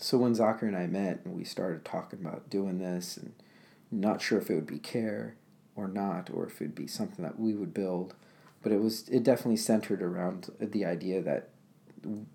[0.03, 3.31] so when Zakir and I met and we started talking about doing this, and
[3.89, 5.35] not sure if it would be CAIR
[5.77, 8.13] or not, or if it'd be something that we would build,
[8.61, 11.51] but it was it definitely centered around the idea that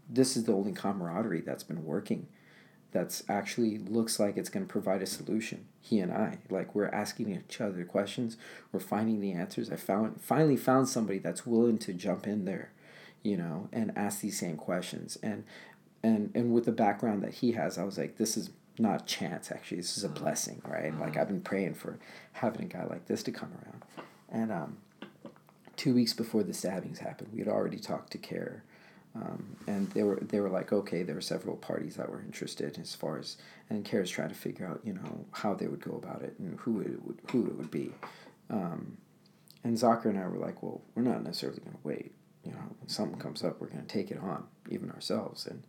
[0.08, 2.26] this is the only camaraderie that's been working
[2.90, 6.38] that's actually looks like it's going to provide a solution he and i.
[6.48, 8.38] Like we're asking each other questions
[8.72, 9.70] we're finding the answers.
[9.70, 12.70] I found finally found somebody that's willing to jump in there
[13.22, 15.18] you know and ask these same questions.
[15.22, 15.44] And
[16.02, 19.50] and and with the background that he has i was like this is not chance
[19.50, 19.78] actually.
[19.78, 20.96] This is a blessing right?
[21.00, 21.98] Like i've been praying for
[22.32, 23.82] having a guy like this to come around.
[24.30, 24.76] And um
[25.76, 28.62] two weeks before the stabbings happened we had already talked to CAIR
[29.14, 32.78] um, and they were they were like, okay, there were several parties that were interested
[32.78, 33.36] as far as
[33.70, 36.58] and CAIR's trying to figure out, you know, how they would go about it and
[36.60, 37.92] who it would who it would be.
[38.50, 38.98] Um,
[39.64, 42.12] and Zakir and I were like, well, we're not necessarily going to wait.
[42.44, 45.46] You know, when something comes up, we're going to take it on, even ourselves.
[45.46, 45.64] And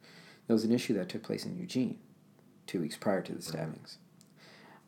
[0.47, 1.99] there was an issue that took place in Eugene,
[2.67, 3.97] two weeks prior to the stabbings,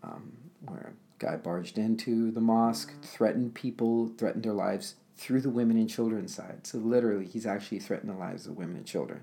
[0.04, 0.32] um,
[0.65, 5.78] where a guy barged into the mosque, threatened people, threatened their lives through the women
[5.78, 6.65] and children side.
[6.65, 9.22] So literally, he's actually threatened the lives of women and children.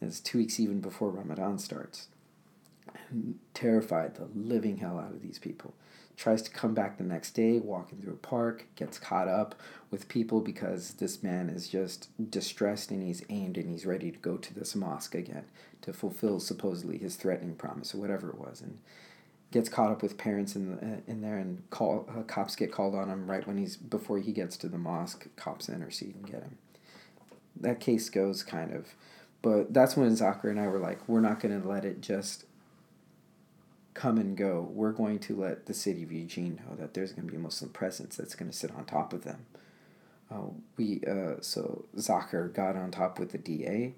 [0.00, 2.08] And it's two weeks even before Ramadan starts.
[3.10, 5.74] And terrified the living hell out of these people.
[6.16, 9.54] Tries to come back the next day, walking through a park, gets caught up
[9.90, 14.18] with people because this man is just distressed and he's aimed and he's ready to
[14.18, 15.44] go to this mosque again
[15.82, 18.60] to fulfill supposedly his threatening promise or whatever it was.
[18.60, 18.78] And
[19.54, 22.92] gets caught up with parents in the, in there and call uh, cops get called
[22.92, 26.42] on him right when he's before he gets to the mosque cops intercede and get
[26.42, 26.58] him
[27.54, 28.94] that case goes kind of
[29.42, 32.46] but that's when Zakir and I were like we're not going to let it just
[33.94, 37.26] come and go we're going to let the city of Eugene know that there's going
[37.26, 39.46] to be a Muslim presence that's going to sit on top of them
[40.30, 43.94] uh, we uh, so Zakir got on top with the DA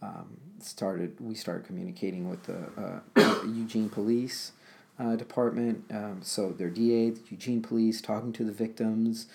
[0.00, 4.52] um, started we started communicating with the uh, Eugene police
[4.98, 5.84] uh, department.
[5.90, 9.26] Um, so their DA, the Eugene police, talking to the victims,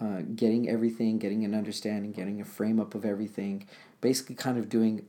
[0.00, 3.68] uh, getting everything, getting an understanding, getting a frame up of everything,
[4.00, 5.06] basically kind of doing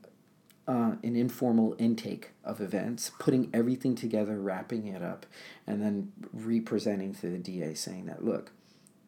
[0.67, 5.25] uh, an informal intake of events, putting everything together, wrapping it up,
[5.67, 8.51] and then representing to the DA saying that, look,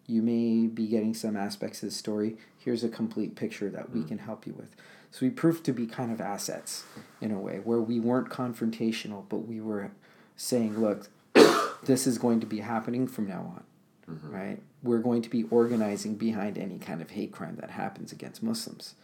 [0.08, 2.38] you may be getting some aspects of the story.
[2.60, 4.70] Here's a complete picture that we can help you with.
[5.12, 6.84] So we proved to be kind of assets
[7.22, 9.92] in a way where we weren't confrontational, but we were
[10.36, 11.10] saying, look,
[11.86, 13.64] this is going to be happening from now
[14.08, 14.60] on, right?
[14.84, 18.96] We're going to be organizing behind any kind of hate crime that happens against Muslims.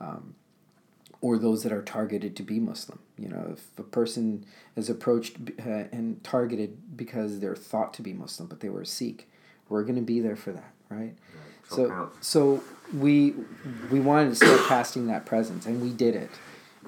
[0.00, 0.34] Um,
[1.22, 2.98] or those that are targeted to be Muslim.
[3.16, 4.44] You know, if a person
[4.76, 8.86] is approached uh, and targeted because they're thought to be Muslim, but they were a
[8.86, 9.30] Sikh,
[9.70, 11.14] we're going to be there for that, right?
[11.70, 12.26] so So, counts.
[12.26, 13.34] so we
[13.90, 16.30] we wanted to start casting that presence, and we did it.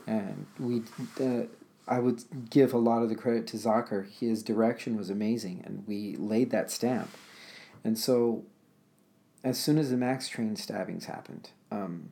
[0.07, 0.83] And we,
[1.19, 1.45] uh,
[1.89, 4.07] I would give a lot of the credit to Zakir.
[4.11, 7.09] His direction was amazing, and we laid that stamp.
[7.85, 8.45] And so,
[9.45, 12.11] as soon as the Max train stabbings happened, um,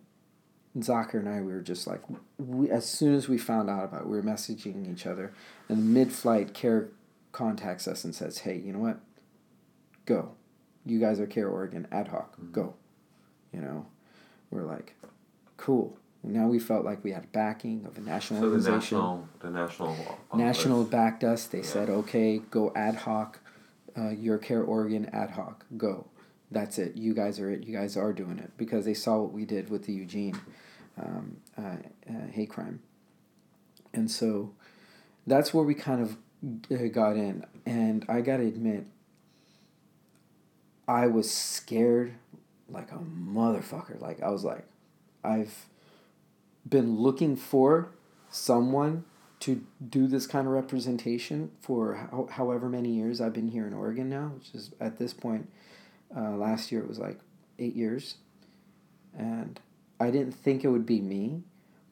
[0.79, 2.01] Zakir and I, we were just like,
[2.39, 5.33] we, as soon as we found out about it, we were messaging each other.
[5.69, 6.89] And mid flight, CAIR
[7.33, 9.01] contacts us and says, hey, you know what?
[10.07, 10.33] Go.
[10.87, 12.37] You guys are CAIR Oregon ad hoc.
[12.53, 12.75] Go.
[13.53, 13.87] You know,
[14.51, 14.95] we're like,
[15.59, 15.97] cool.
[16.25, 18.99] Now we felt like we had backing of a national So the organization.
[18.99, 19.97] national, the national,
[20.35, 21.47] National backed us.
[21.47, 21.65] They Yeah.
[21.65, 23.41] said, okay, go ad hoc,
[23.99, 26.07] uh, your CAIR Oregon ad hoc, go.
[26.53, 26.97] That's it.
[26.97, 27.65] You guys are it.
[27.65, 30.39] You guys are doing it because they saw what we did with the Eugene
[31.01, 31.77] um, uh,
[32.09, 32.81] uh, hate crime.
[33.95, 34.53] And so
[35.27, 36.17] that's where we kind of
[36.71, 37.47] uh, got in.
[37.65, 38.87] And I got to admit,
[40.87, 42.15] I was scared
[42.69, 44.01] like a motherfucker.
[44.01, 44.67] Like, I was like,
[45.25, 45.67] I've
[46.69, 47.91] been looking for
[48.31, 49.05] someone
[49.41, 53.75] to do this kind of representation for how, however many years I've been here in
[53.75, 55.49] Oregon now, which is at this point,
[56.17, 57.19] uh, last year it was like
[57.59, 58.17] eight years.
[59.17, 59.61] And
[60.01, 61.43] I didn't think it would be me,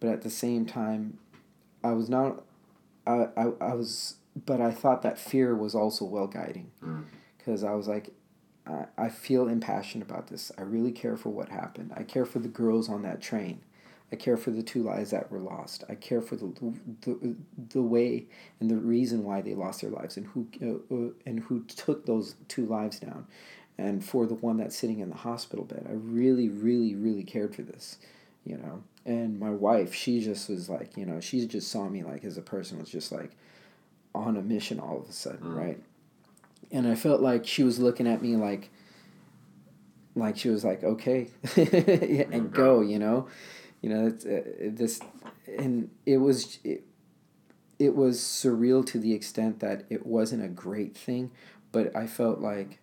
[0.00, 1.18] but at the same time,
[1.85, 2.42] I was not,
[3.06, 6.70] I, I, I was, but I thought that fear was also well guiding.
[6.83, 7.04] Mm.
[7.38, 8.11] Because I was like,
[8.66, 10.52] I, I feel impassioned about this.
[10.59, 11.92] I really care for what happened.
[11.96, 13.61] I care for the girls on that train.
[14.12, 15.85] I care for the two lives that were lost.
[15.88, 16.52] I care for the
[17.02, 17.37] the,
[17.72, 18.26] the way
[18.59, 22.06] and the reason why they lost their lives and who uh, uh, and who took
[22.06, 23.26] those two lives down,
[23.78, 25.87] and for the one that's sitting in the hospital bed.
[25.88, 27.98] I really, really, really cared for this,
[28.44, 28.83] you know.
[29.06, 32.37] And my wife, she just was like, you know, she just saw me like as
[32.37, 33.30] a person was just like
[34.14, 35.56] on a mission all of a sudden, Mm.
[35.56, 35.80] right?
[36.72, 38.70] And I felt like she was looking at me like
[40.16, 43.28] like she was like okay and go you know
[43.80, 45.00] you know it's, uh, this
[45.46, 46.83] and it was it,
[47.78, 51.30] it was surreal to the extent that it wasn't a great thing
[51.70, 52.80] but i felt like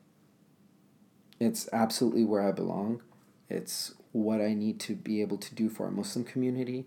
[1.39, 3.01] it's absolutely where i belong
[3.49, 6.85] it's what i need to be able to do for our muslim community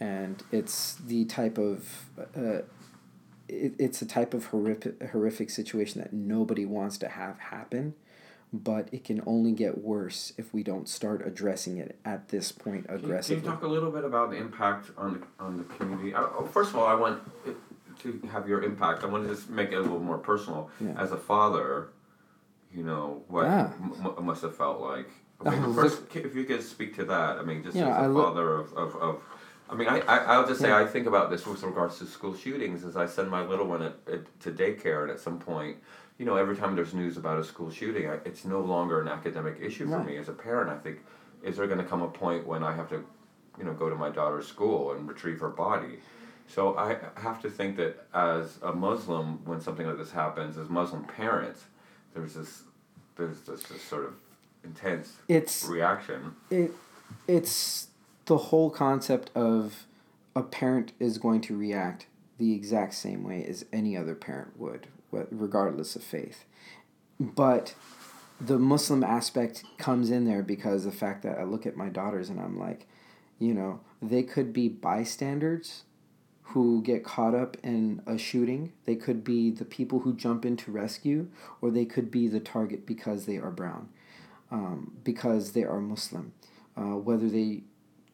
[0.00, 2.06] and it's the type of
[2.36, 2.62] uh,
[3.48, 7.94] it, it's a type of horrific horrific situation that nobody wants to have happen
[8.52, 12.86] but it can only get worse if we don't start addressing it at this point
[12.86, 13.42] Can aggressively.
[13.42, 16.14] Can you talk a little bit about the impact on the, on the community?
[16.14, 17.22] Oh, first of all, I want
[18.02, 19.02] to have your impact.
[19.02, 20.70] I want to just make it a little more personal.
[20.80, 20.94] Yeah.
[20.96, 21.88] As a father,
[22.72, 23.72] you know what Ah.
[23.80, 25.08] m- must have felt like.
[25.44, 27.38] I mean, first, if you could speak to that.
[27.38, 29.22] I mean, just Yeah, as a father of, of, of
[29.70, 30.78] I mean, I, I, I'll just say Yeah.
[30.78, 33.82] I think about this with regards to school shootings as I send my little one
[33.82, 35.76] at, at, to daycare, and at some point,
[36.18, 39.08] you know, every time there's news about a school shooting, I, it's no longer an
[39.08, 40.06] academic issue for Right.
[40.06, 40.70] me as a parent.
[40.70, 40.98] I think,
[41.42, 43.04] is there going to come a point when I have to,
[43.58, 46.00] you know, go to my daughter's school and retrieve her body?
[46.48, 50.68] So I have to think that as a Muslim, when something like this happens, as
[50.70, 51.64] Muslim parents,
[52.18, 52.62] there's this,
[53.16, 54.14] there's this, this sort of
[54.64, 56.34] intense It's reaction.
[56.50, 56.72] it
[57.26, 57.88] it's
[58.26, 59.86] the whole concept of
[60.36, 62.06] a parent is going to react
[62.38, 66.44] the exact same way as any other parent would, regardless of faith.
[67.18, 67.74] But
[68.40, 72.28] the Muslim aspect comes in there because the fact that I look at my daughters
[72.28, 72.86] and I'm like,
[73.38, 75.84] you know, they could be bystanders
[76.52, 78.72] who get caught up in a shooting.
[78.86, 81.28] They could be the people who jump in to rescue,
[81.60, 83.88] or they could be the target because they are brown,
[84.50, 86.32] um, because they are Muslim.
[86.76, 87.62] Uh, whether they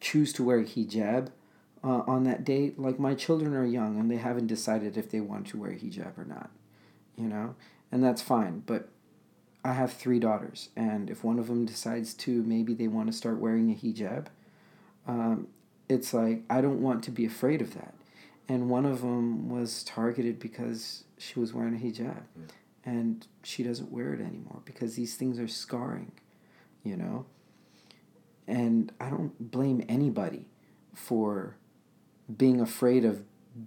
[0.01, 1.29] choose to wear a hijab
[1.83, 5.21] uh, on that day, like my children are young and they haven't decided if they
[5.21, 6.49] want to wear hijab or not,
[7.15, 7.55] you know,
[7.91, 8.63] and that's fine.
[8.65, 8.89] But
[9.63, 13.13] I have three daughters, and if one of them decides to, maybe they want to
[13.13, 14.27] start wearing a hijab,
[15.07, 15.47] um,
[15.87, 17.93] it's like I don't want to be afraid of that.
[18.47, 22.23] And one of them was targeted because she was wearing a hijab,
[22.85, 26.11] and she doesn't wear it anymore because these things are scarring,
[26.83, 27.25] you know.
[28.47, 30.45] And I don't blame anybody
[30.93, 31.57] for
[32.37, 33.23] being afraid of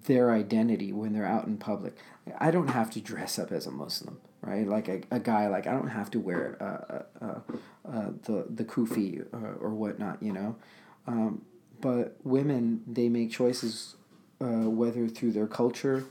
[0.06, 1.96] their identity when they're out in public.
[2.38, 4.66] I don't have to dress up as a Muslim, right?
[4.66, 8.46] Like a, a guy, like I don't have to wear uh, uh, uh, uh, the
[8.50, 10.56] the kufi uh, or whatnot, you know.
[11.06, 11.42] Um,
[11.80, 13.96] but women, they make choices,
[14.40, 16.04] uh, whether through their culture,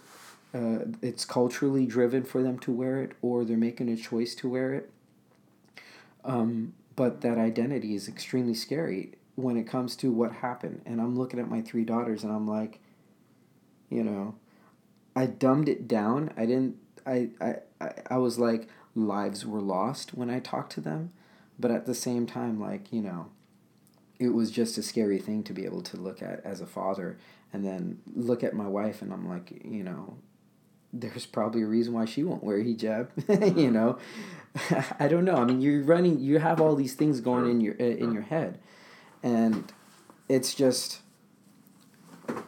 [0.54, 4.50] uh, it's culturally driven for them to wear it, or they're making a choice to
[4.50, 4.90] wear it.
[6.24, 10.82] Um, but that identity is extremely scary when it comes to what happened.
[10.86, 12.80] And I'm looking at my three daughters, and I'm like,
[13.90, 14.36] you know,
[15.16, 16.32] I dumbed it down.
[16.36, 16.78] I didn't.
[17.06, 21.12] I I I, I was like lives were lost when I talked to them,
[21.60, 23.28] but at the same time, like you know,
[24.20, 27.18] it was just a scary thing to be able to look at as a father,
[27.54, 30.18] and then look at my wife, and I'm like, you know,
[30.94, 33.10] there's probably a reason why she won't wear hijab.
[33.58, 33.98] you know,
[35.00, 35.36] I don't know.
[35.36, 36.20] I mean, you're running.
[36.20, 37.52] You have all these things going Sure.
[37.52, 38.60] in your uh, in your head,
[39.24, 39.72] and
[40.30, 41.02] it's just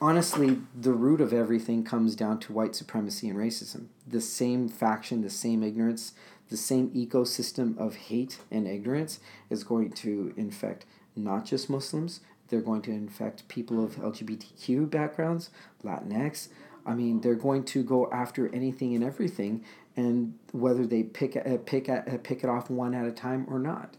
[0.02, 3.88] honestly the root of everything comes down to white supremacy and racism.
[4.08, 6.14] The same faction, the same ignorance,
[6.50, 9.20] the same ecosystem of hate and ignorance
[9.50, 10.86] is going to infect
[11.16, 15.50] not just Muslims, they're going to infect people of LGBTQ backgrounds,
[15.84, 16.50] Latinx.
[16.86, 19.64] I mean, they're going to go after anything and everything,
[19.96, 21.34] and whether they pick
[21.66, 21.90] pick
[22.24, 23.96] pick it off one at a time or not.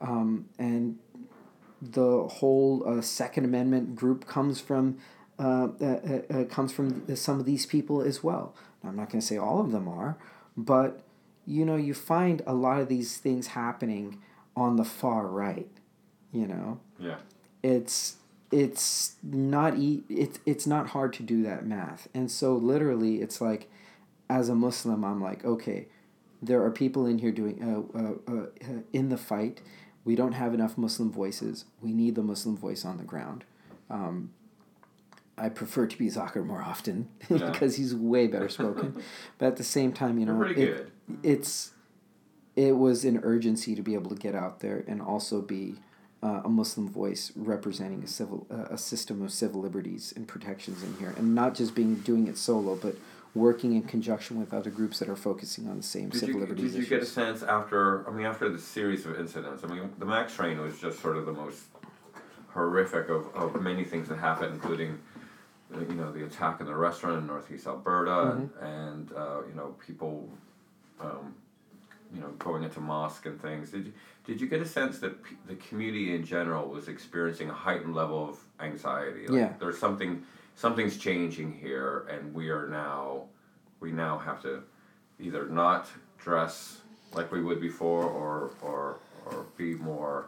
[0.00, 0.98] Um, and
[1.80, 4.98] the whole uh, Second Amendment group comes from
[5.38, 8.54] uh, uh, uh, uh, comes from some of these people as well.
[8.82, 10.16] Now, I'm not going to say all of them are,
[10.56, 11.02] but
[11.46, 14.20] you know, you find a lot of these things happening
[14.54, 15.68] on the far right.
[16.32, 17.16] You know, Yeah.
[17.62, 18.16] It's
[18.50, 23.40] it's not e- it's it's not hard to do that math, and so literally, it's
[23.40, 23.70] like,
[24.28, 25.86] as a Muslim, I'm like, okay,
[26.42, 27.62] there are people in here doing
[27.96, 29.60] uh, uh, uh, in the fight.
[30.04, 31.64] We don't have enough Muslim voices.
[31.80, 33.44] We need the Muslim voice on the ground.
[33.88, 34.32] Um,
[35.38, 37.50] I prefer to be Zakir more often Yeah.
[37.50, 39.00] because he's way better spoken.
[39.38, 40.90] but at the same time, you know, it-
[41.22, 41.72] it's
[42.54, 45.76] it was an urgency to be able to get out there and also be
[46.22, 50.82] uh, a Muslim voice representing a civil uh, a system of civil liberties and protections
[50.82, 52.96] in here, and not just being doing it solo, but
[53.34, 56.40] working in conjunction with other groups that are focusing on the same Did civil you,
[56.40, 56.88] liberties did you issues.
[56.90, 60.34] get a sense after, I mean, after the series of incidents, I mean, the Max
[60.34, 61.62] train was just sort of the most
[62.48, 64.98] horrific of, of many things that happened, including,
[65.74, 69.54] uh, you know, the attack in the restaurant in Northeast Alberta and, and uh, you
[69.54, 70.28] know, people,
[71.00, 71.34] um,
[72.14, 73.70] you know, going into mosque and things.
[73.70, 73.92] Did you,
[74.26, 77.94] did you get a sense that p- the community in general was experiencing a heightened
[77.94, 79.26] level of anxiety?
[79.26, 79.52] Like, Yeah.
[79.58, 80.22] There's something,
[80.54, 83.24] something's changing here, and we are now,
[83.80, 84.62] we now have to
[85.18, 85.88] either not
[86.18, 86.78] dress
[87.14, 88.96] like we would before, or or
[89.26, 90.26] or be more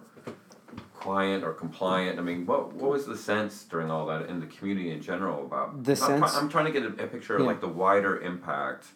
[0.95, 2.19] quiet or compliant.
[2.19, 5.45] I mean, what what was the sense during all that in the community in general
[5.45, 5.83] about?
[5.85, 8.87] The sense- I'm trying to get a, a picture of like the wider impact.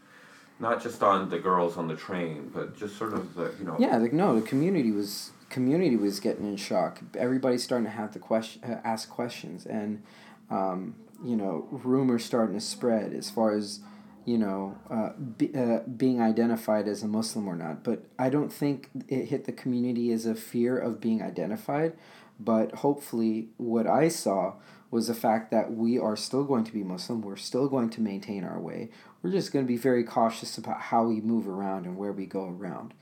[0.61, 3.77] Not just on the girls on the train, but just sort of the you know.
[3.79, 7.01] Yeah, like no, the community was community was getting in shock.
[7.17, 10.03] Everybody's starting to have to question, uh, ask questions, and
[10.51, 13.81] um, you know, rumors starting to spread as far as
[14.29, 17.83] you know, uh, be, uh, being identified as a Muslim or not.
[17.83, 21.95] But I don't think it hit the community as a fear of being identified.
[22.39, 24.57] But hopefully, what I saw
[24.91, 27.21] was the fact that we are still going to be Muslim.
[27.21, 28.91] We're still going to maintain our way.
[29.23, 32.27] We're just going to be very cautious about how we move around and where we
[32.27, 32.95] go around.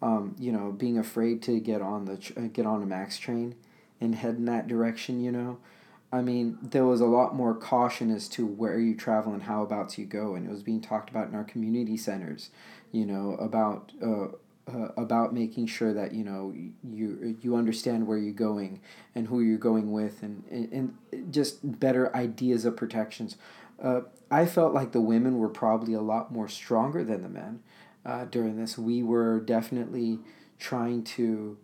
[0.00, 3.18] Um, you know, being afraid to get on the tr- uh, get on a Max
[3.18, 3.54] train
[4.00, 5.22] and head in that direction.
[5.22, 5.58] You know,
[6.12, 9.62] I mean, there was a lot more caution as to where you travel and how
[9.62, 12.50] about you go, and it was being talked about in our community centers.
[12.92, 14.36] You know, about uh,
[14.72, 18.80] uh, about making sure that you know you you understand where you're going
[19.14, 20.72] and who you're going with, and and,
[21.12, 23.36] and just better ideas of protections.
[23.82, 27.60] Uh, I felt like the women were probably a lot more stronger than the men
[28.06, 28.78] uh, during this.
[28.78, 30.20] We were definitely
[30.58, 31.58] trying to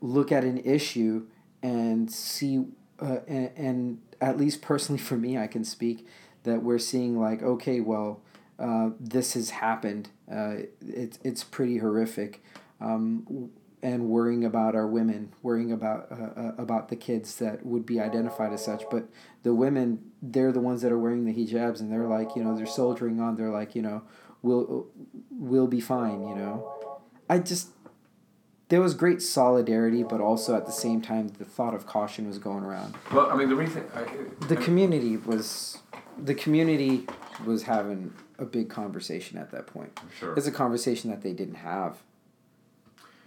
[0.00, 1.26] look at an issue
[1.62, 2.66] and see,
[3.00, 6.06] uh, and, and at least personally for me, I can speak
[6.44, 8.20] that we're seeing like, okay, well,
[8.58, 10.10] uh, this has happened.
[10.30, 10.54] Uh,
[10.86, 12.42] it's it's pretty horrific,
[12.80, 13.50] um,
[13.82, 18.00] and worrying about our women, worrying about uh, uh, about the kids that would be
[18.00, 18.84] identified as such.
[18.90, 19.08] But
[19.42, 22.56] the women, they're the ones that are wearing the hijabs, and they're like, you know,
[22.56, 23.36] they're soldiering on.
[23.36, 24.02] They're like, you know,
[24.42, 24.86] we'll
[25.30, 26.26] we'll be fine.
[26.26, 26.72] You know,
[27.28, 27.68] I just
[28.68, 32.38] there was great solidarity, but also at the same time, the thought of caution was
[32.38, 32.94] going around.
[33.12, 34.04] Well, I mean, the reason I,
[34.46, 35.78] The I- community was,
[36.16, 37.06] the community
[37.44, 39.98] was having a big conversation at that point.
[40.18, 40.34] Sure.
[40.36, 41.98] It's a conversation that they didn't have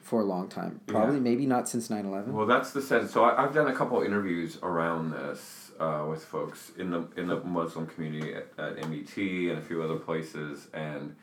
[0.01, 0.79] for a long time.
[0.87, 1.21] Probably, Yeah.
[1.21, 2.33] maybe not since 9 11.
[2.33, 3.11] Well, that's the sense.
[3.11, 7.27] So I, I've done a couple interviews around this uh, with folks in the in
[7.27, 11.15] the Muslim community at, at MET and a few other places, and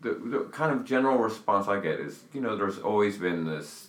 [0.00, 3.88] the, the kind of general response I get is, you know, there's always been this,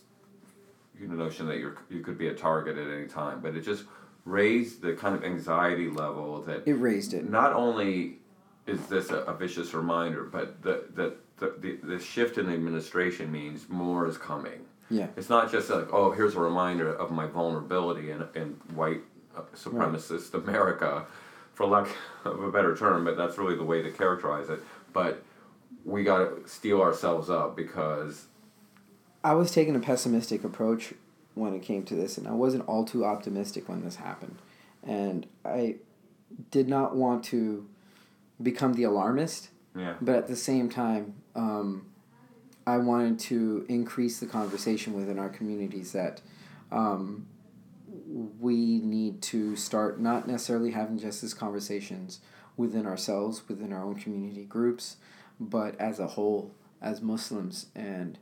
[1.00, 3.62] you know, notion that you're you could be a target at any time, but it
[3.62, 3.84] just
[4.26, 7.30] raised the kind of anxiety level that It raised it.
[7.30, 8.18] not only
[8.70, 12.54] is this a, a vicious reminder, but the, the, the, the, the shift in the
[12.54, 14.66] administration means more is coming.
[14.90, 15.08] Yeah.
[15.18, 19.02] It's not just like, oh, here's a reminder of my vulnerability in, in white
[19.36, 21.06] uh, supremacist America,
[21.54, 21.90] for lack
[22.26, 24.60] of a better term, but that's really the way to characterize it.
[24.94, 25.24] But
[25.86, 28.28] we got to steel ourselves up because,
[29.24, 30.94] I was taking a pessimistic approach
[31.36, 34.38] when it came to this, and I wasn't all too optimistic when this happened.
[34.84, 35.76] And I
[36.52, 37.68] did not want to
[38.42, 41.86] become the alarmist, yeah, but at the same time, um,
[42.66, 46.22] I wanted to increase the conversation within our communities that
[46.72, 47.26] um,
[48.40, 52.20] we need to start not necessarily having just these conversations
[52.58, 54.98] within ourselves, within our own community groups,
[55.40, 57.68] but as a whole, as Muslims.
[57.74, 58.20] And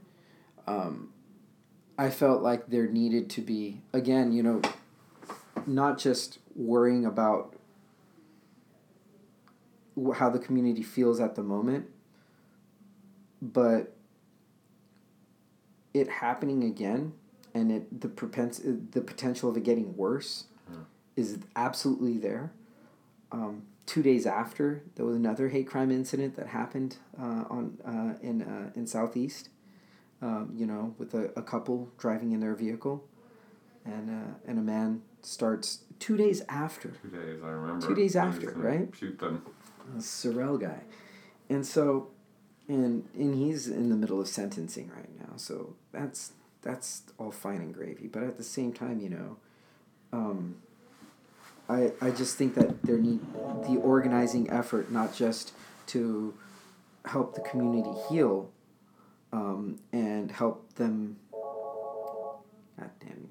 [0.68, 1.12] um,
[1.98, 4.62] I felt like there needed to be again, you know,
[5.66, 7.57] not just worrying about
[10.16, 11.88] how the community feels at the moment,
[13.42, 13.96] but
[15.94, 17.14] it happening again
[17.54, 20.46] and it the propens- the potential of it getting worse
[21.16, 22.52] is absolutely there.
[23.32, 28.14] Um, two days after, there was another hate crime incident that happened uh, on uh,
[28.22, 29.50] in uh, in southeast.
[30.22, 33.04] Um, you know, with a, a couple driving in their vehicle,
[33.86, 37.88] and uh, and a man starts two days after Two days, I remember.
[37.88, 38.90] Two days after, right?
[38.98, 39.44] Shoot them.
[39.98, 40.82] A Sorrel guy,
[41.50, 42.10] and so,
[42.68, 45.36] and and he's in the middle of sentencing right now.
[45.38, 48.08] So that's that's all fine and gravy.
[48.08, 49.38] But at the same time, you know,
[50.14, 50.56] um,
[51.70, 53.22] I I just think that there need
[53.64, 55.54] the organizing effort, not just
[55.88, 56.34] to
[57.06, 58.50] help the community heal,
[59.32, 61.18] um, and help them.
[62.80, 63.30] God damn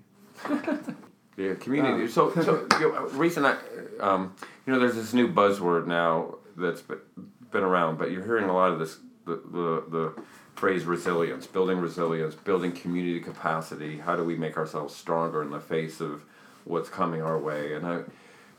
[0.86, 0.94] you.
[1.36, 2.04] Yeah, community.
[2.04, 3.56] Um, so, so you know, reason I,
[4.00, 4.34] um,
[4.66, 8.70] you know, there's this new buzzword now that's been, around, but you're hearing a lot
[8.70, 10.22] of this, the, the, the
[10.54, 13.98] phrase resilience, building resilience, building community capacity.
[13.98, 16.24] How do we make ourselves stronger in the face of
[16.64, 17.74] what's coming our way?
[17.74, 18.00] And I,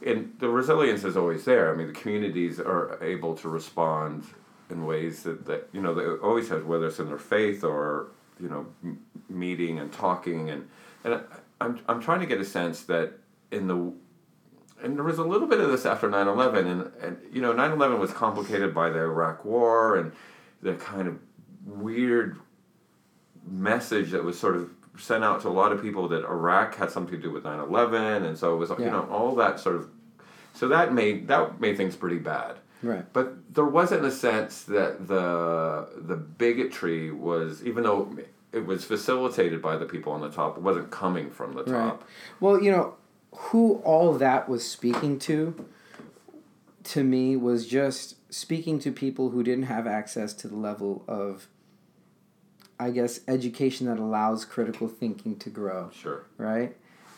[0.06, 1.72] and the resilience is always there.
[1.72, 4.26] I mean, the communities are able to respond
[4.70, 8.08] in ways that, that you know they always have, whether it's in their faith or
[8.40, 10.68] you know m- meeting and talking and
[11.04, 11.20] and I,
[11.62, 13.14] I'm I'm trying to get a sense that
[13.52, 13.94] in the
[14.84, 18.00] and there was a little bit of this after 9-11 and, and you know 9-11
[18.00, 20.12] was complicated by the iraq war and
[20.62, 21.18] the kind of
[21.66, 22.38] weird
[23.46, 26.90] message that was sort of sent out to a lot of people that iraq had
[26.92, 29.90] something to do with 9-11 and so it was you know all that sort of
[30.54, 33.06] so that made that made things pretty bad Right.
[33.12, 38.16] but there wasn't a sense that the the bigotry was even though
[38.54, 41.72] it was facilitated by the people on the top it wasn't coming from the Right.
[41.90, 42.04] top
[42.40, 42.96] Well, you know,
[43.38, 45.66] who all that was speaking to,
[46.84, 51.48] to me, was just speaking to people who didn't have access to the level of,
[52.80, 56.26] I guess, education that allows critical thinking to grow, sure.
[56.38, 56.76] Right?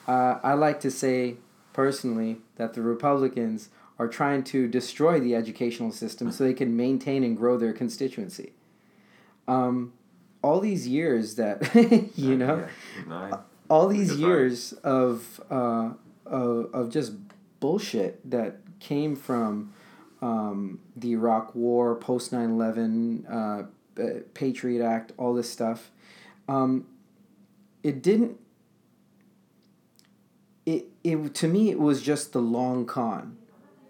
[0.08, 1.38] Uh, I like to say,
[1.74, 7.24] personally, that the Republicans are trying to destroy the educational system so they can maintain
[7.24, 8.54] and grow their constituency.
[9.48, 9.94] Um,
[10.42, 11.76] all these years that,
[12.16, 12.68] you know,
[13.70, 15.92] all these years of, uh,
[16.30, 17.14] of of just
[17.60, 19.74] bullshit that came from
[20.22, 25.92] um, the Iraq War, post 9-11, uh, uh, Patriot Act, all this stuff,
[26.48, 26.88] um,
[27.84, 28.38] it didn't.
[30.66, 33.38] It, it to me it was just the long con,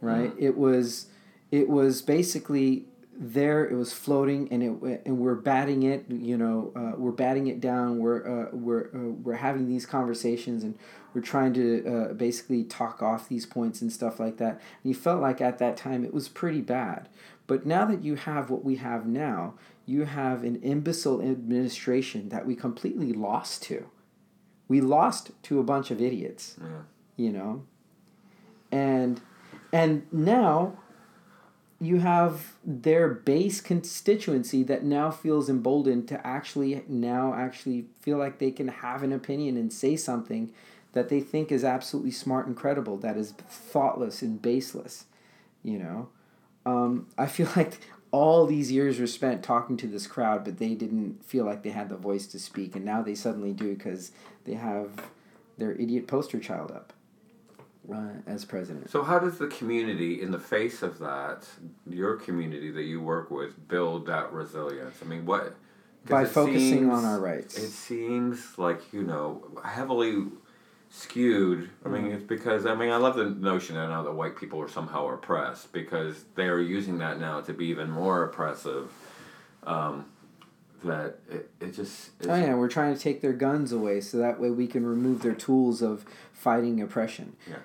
[0.02, 0.32] right?
[0.38, 1.08] It was
[1.52, 3.66] it was basically there.
[3.68, 6.06] It was floating, and it and we're batting it.
[6.10, 8.00] You know, uh, we're batting it down.
[8.00, 10.78] We're uh, we're uh, we're having these conversations, and
[11.14, 14.53] we're trying to uh, basically talk off these points and stuff like that.
[14.84, 17.10] And you felt like at that time it was pretty bad.
[17.47, 19.55] But now that you have what we have now,
[19.86, 23.88] you have an imbecile administration that we completely lost to.
[24.68, 26.82] We lost to a bunch of idiots Yeah.
[27.18, 27.64] you know
[28.72, 29.20] and
[29.74, 30.78] and now
[31.82, 38.38] you have their base constituency that now feels emboldened to actually now actually feel like
[38.38, 40.51] they can have an opinion and say something
[40.94, 45.06] that they think is absolutely smart and credible that is thoughtless and baseless
[45.64, 46.10] you know?
[46.66, 47.80] Um, i feel like
[48.12, 51.70] all these years were spent talking to this crowd but they didn't feel like they
[51.70, 54.12] had the voice to speak and now they suddenly do because
[54.46, 54.90] they have
[55.58, 56.94] their idiot poster child up
[57.94, 58.90] uh, as president.
[58.90, 61.48] So how does the community, in the face of that,
[61.88, 64.98] your community that you work with, build that resilience?
[65.02, 65.56] I mean, what
[66.08, 67.58] by focusing seems- on our rights.
[67.58, 70.26] It seems like you know heavily
[70.90, 71.70] skewed.
[71.86, 74.62] I mean, it's because I mean I love the notion that now that white people
[74.62, 78.92] are somehow oppressed because they are using that now to be even more oppressive.
[79.64, 80.06] Um,
[80.84, 84.40] that it, it just Oh yeah, we're trying to take their guns away so that
[84.40, 87.36] way we can remove their tools of fighting oppression.
[87.48, 87.58] Yeah.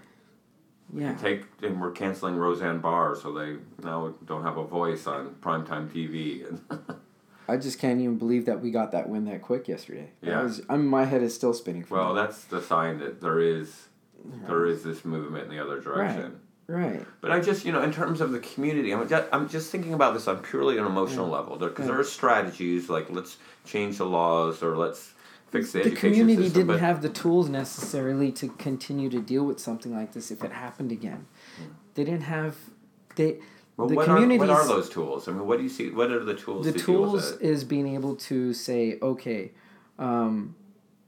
[0.93, 1.14] Yeah.
[1.14, 5.89] take and we're canceling Roseanne Barr so they now don't have a voice on primetime
[5.89, 6.61] TV and
[7.49, 10.11] I just can't even believe that we got that win that quick yesterday.
[10.22, 10.42] Yeah.
[10.42, 11.84] was, I mean, my head is still spinning.
[11.84, 12.28] From well that.
[12.28, 13.88] that's the sign that there is
[14.47, 16.40] there is this movement in the other direction.
[16.66, 17.05] right.
[17.20, 19.92] But I just, you know, in terms of the community, I'm just, I'm just thinking
[19.92, 21.57] about this on purely an emotional level.
[21.57, 23.36] Because there, are strategies like let's
[23.66, 25.12] change the laws or let's
[25.51, 26.68] fix the, The community system.
[26.68, 30.53] didn't have the tools necessarily to continue to deal with something like this if it
[30.53, 31.26] happened again.
[31.59, 31.72] Hmm.
[31.95, 32.57] They didn't have
[33.16, 33.38] they
[33.77, 35.29] well, the what, are, what are those tools?
[35.29, 35.91] I mean, what do you see?
[35.91, 36.64] What are the tools?
[36.64, 39.53] the to tools is being able to say okay
[39.99, 40.55] um,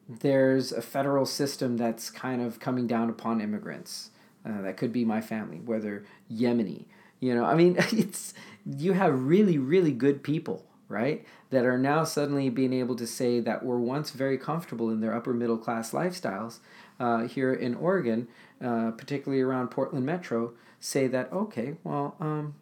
[0.08, 4.10] there's a federal system that's kind of coming down upon immigrants.
[4.44, 6.84] Uh, that could be my family, whether Yemeni.
[7.18, 11.24] You know, I mean, it's you have really, really good people, right?
[11.50, 15.14] That are now suddenly being able to say that were once very comfortable in their
[15.14, 16.58] upper middle class lifestyles
[16.98, 18.28] uh, here in Oregon,
[18.64, 22.54] uh, particularly around Portland Metro, say that okay, well, um,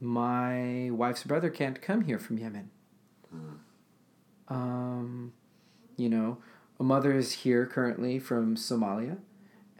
[0.00, 2.70] my wife's brother can't come here from Yemen.
[4.48, 5.32] Um,
[5.96, 6.38] you know,
[6.78, 9.18] a mother is here currently from Somalia,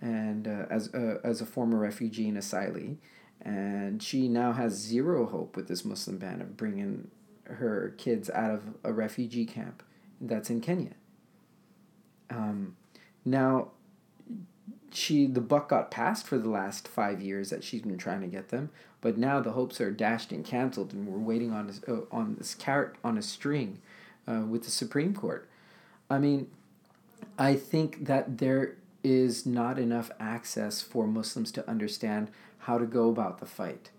[0.00, 2.96] and uh, as a, as a former refugee and asylee,
[3.40, 7.10] and she now has zero hope with this Muslim ban of bringing
[7.44, 9.82] her kids out of a refugee camp
[10.20, 10.94] that's in Kenya.
[12.30, 12.76] Um,
[13.24, 13.68] now,
[14.90, 18.26] she the buck got passed for the last five years that she's been trying to
[18.26, 18.70] get them,
[19.00, 22.36] but now the hopes are dashed and canceled, and we're waiting on this uh, on
[22.36, 23.78] this carrot on a string,
[24.26, 25.48] uh, with the Supreme Court.
[26.10, 26.48] I mean,
[27.38, 33.08] I think that there is not enough access for Muslims to understand how to go
[33.08, 33.90] about the fight.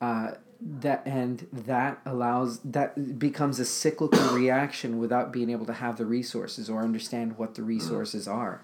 [0.00, 5.96] Uh, that and that allows that becomes a cyclical reaction without being able to have
[5.96, 8.62] the resources or understand what the resources are.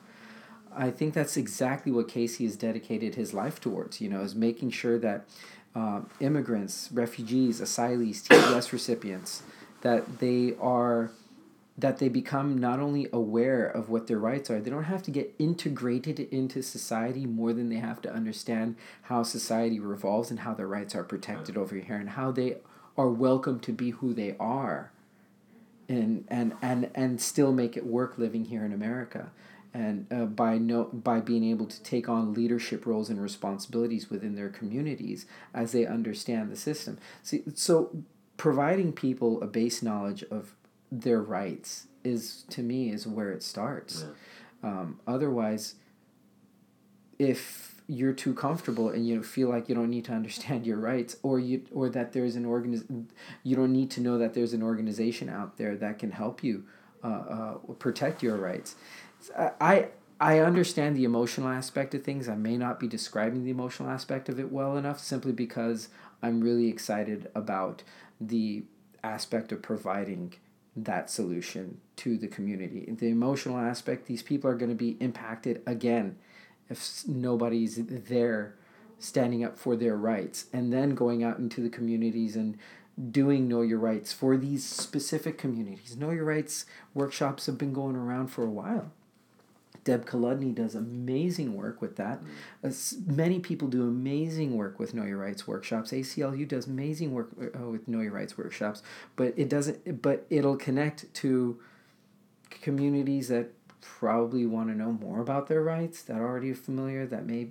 [0.75, 4.01] I think that's exactly what Casey has dedicated his life towards.
[4.01, 5.27] You know, is making sure that
[5.75, 9.43] um, immigrants, refugees, asylees, TPS recipients,
[9.83, 11.11] that they are
[11.81, 15.11] that they become not only aware of what their rights are, they don't have to
[15.11, 20.53] get integrated into society more than they have to understand how society revolves and how
[20.53, 22.57] their rights are protected over here and how they
[22.99, 24.93] are welcome to be who they are
[25.89, 29.31] and and and, and still make it work living here in America.
[29.73, 34.35] And uh, by no by being able to take on leadership roles and responsibilities within
[34.35, 36.99] their communities as they understand the system.
[37.23, 38.03] See, so
[38.37, 40.55] providing people a base knowledge of
[40.91, 44.05] their rights is to me is where it starts.
[44.63, 45.75] Um, otherwise,
[47.19, 51.17] if you're too comfortable and you feel like you don't need to understand your rights,
[51.23, 53.07] or you or that there's an organiz-
[53.43, 56.65] you don't need to know that there's an organization out there that can help you
[57.03, 58.77] uh, uh, protect your rights.
[59.61, 59.89] I
[60.21, 62.29] I understand the emotional aspect of things.
[62.29, 65.89] I may not be describing the emotional aspect of it well enough, simply because
[66.23, 67.83] I'm really excited about
[68.21, 68.65] the
[69.03, 70.35] aspect of providing
[70.77, 72.89] that solution to the community.
[72.91, 76.17] The emotional aspect, these people are going to be impacted again
[76.69, 78.55] if nobody's there
[78.99, 82.57] standing up for their rights and then going out into the communities and
[83.11, 85.97] doing know your rights for these specific communities.
[85.97, 88.93] Know your rights workshops have been going around for a while.
[89.85, 92.23] Deb Kolodny does amazing work with that.
[92.63, 95.91] As many people do amazing work with Know Your Rights workshops.
[95.93, 98.83] ACLU does amazing work uh, with Know Your Rights workshops,
[99.17, 100.03] but it doesn't.
[100.03, 101.59] But it'll connect to
[102.51, 107.07] communities that probably want to know more about their rights that already are already familiar
[107.07, 107.49] that may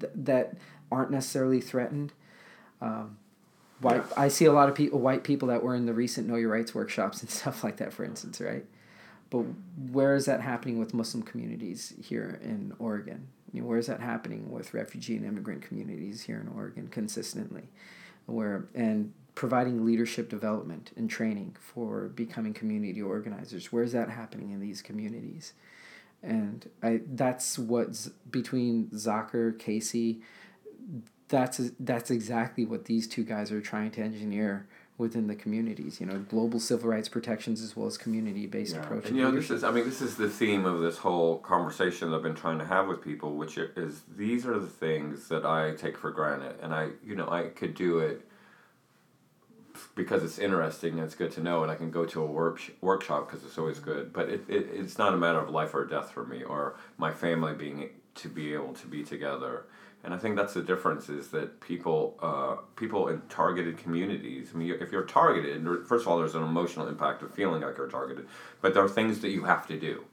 [0.00, 0.54] th- that
[0.90, 2.12] aren't necessarily threatened.
[2.80, 3.18] Um,
[3.80, 6.36] white, I see a lot of people, white people that were in the recent Know
[6.36, 8.64] Your Rights workshops and stuff like that, for instance, right?
[9.30, 9.44] But
[9.90, 13.28] where is that happening with Muslim communities here in Oregon?
[13.52, 17.68] You know, where is that happening with refugee and immigrant communities here in Oregon consistently?
[18.26, 23.72] Where and providing leadership development and training for becoming community organizers.
[23.72, 25.54] Where is that happening in these communities?
[26.22, 30.20] And I that's what's between Zakir, Casey.
[31.28, 34.66] That's that's exactly what these two guys are trying to engineer
[35.00, 35.98] within the communities.
[36.00, 38.82] You know, global civil rights protections as well as community based Yeah.
[38.82, 39.06] approach.
[39.06, 42.10] And you know, this is I mean, this is the theme of this whole conversation
[42.10, 45.44] that I've been trying to have with people, which is these are the things that
[45.44, 48.28] I take for granted, and I you know I could do it
[49.94, 52.60] because it's interesting and it's good to know, and I can go to a work
[52.80, 54.12] workshop because it's always good.
[54.12, 57.12] But it, it it's not a matter of life or death for me or my
[57.12, 59.64] family being to be able to be together.
[60.02, 64.50] And I think that's the difference is that people, uh, people in targeted communities.
[64.54, 67.76] I mean, if you're targeted, first of all, there's an emotional impact of feeling like
[67.76, 68.26] you're targeted,
[68.62, 70.04] but there are things that you have to do.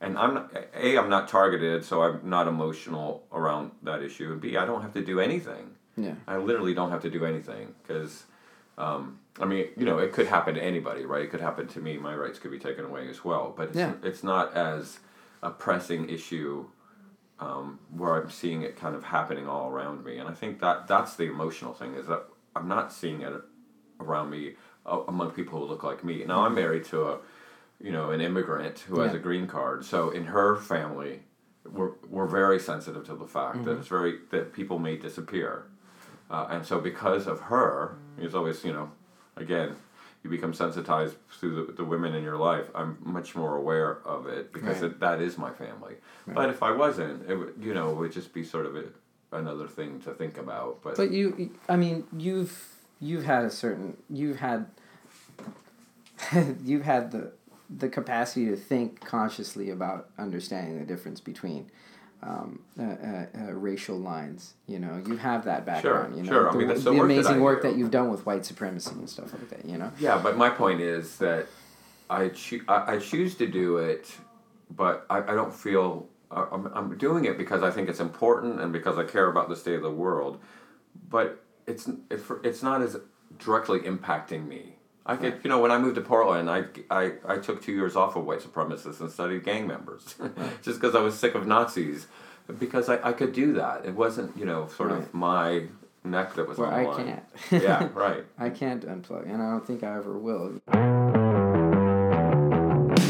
[0.00, 4.32] And I'm not, a, I'm not targeted, so I'm not emotional around that issue.
[4.32, 5.70] And b, I don't have to do anything.
[5.96, 6.14] Yeah.
[6.28, 8.24] I literally don't have to do anything because,
[8.78, 11.22] um, I mean, you know, it could happen to anybody, right?
[11.22, 11.96] It could happen to me.
[11.96, 13.52] My rights could be taken away as well.
[13.56, 13.94] But it's, Yeah.
[14.02, 14.98] it's not as
[15.42, 16.66] a pressing issue
[17.40, 20.18] um, where I'm seeing it kind of happening all around me.
[20.18, 22.24] And I think that that's the emotional thing is that
[22.54, 23.32] I'm not seeing it
[24.00, 24.54] around me
[24.86, 26.24] uh, among people who look like me.
[26.24, 27.18] Now I'm married to a,
[27.80, 29.84] you know, an immigrant who has a green card.
[29.84, 31.20] So in her family,
[31.70, 35.64] we're, we're very sensitive to the fact that it's very that people may disappear,
[36.30, 38.90] uh, and so because of her, there's always you know,
[39.36, 39.76] again,
[40.24, 44.26] you become sensitized through the, the women in your life, I'm much more aware of
[44.26, 44.90] it because Right.
[44.90, 45.96] it, that is my family.
[46.26, 48.84] But if I wasn't, it would, you know, it would just be sort of a,
[49.32, 50.80] another thing to think about.
[50.82, 52.70] But, But you, I mean, you've
[53.00, 54.66] you've had a certain you've had
[56.64, 57.32] you've had the
[57.68, 61.70] the capacity to think consciously about understanding the difference between
[62.26, 64.54] um, uh, uh, uh, racial lines.
[64.66, 66.16] You know, you have that background.
[66.16, 66.48] you know, sure.
[66.48, 67.68] I the, mean, that's the the work that amazing I work do.
[67.68, 69.64] that you've done with white supremacy and stuff like that.
[69.64, 71.46] You know, Yeah, but my point is that
[72.08, 74.10] I, choo- I, I choose to do it,
[74.74, 78.60] but I, I don't feel I- I'm, I'm doing it because I think it's important
[78.60, 80.40] and because I care about the state of the world.
[81.10, 82.96] But it's it, it's not as
[83.38, 84.76] directly impacting me.
[85.06, 87.94] I could, you know, when I moved to Portland, I, I, I took two years
[87.94, 90.14] off of white supremacists and studied gang members,
[90.62, 92.06] just because I was sick of Nazis.
[92.58, 93.84] Because I, I could do that.
[93.86, 94.98] It wasn't, you know, sort Right.
[95.00, 95.62] of my
[96.04, 97.06] neck that was where on the I line.
[97.06, 97.24] can't.
[97.62, 98.24] yeah, right.
[98.38, 100.60] I can't unplug, and I don't think I ever will.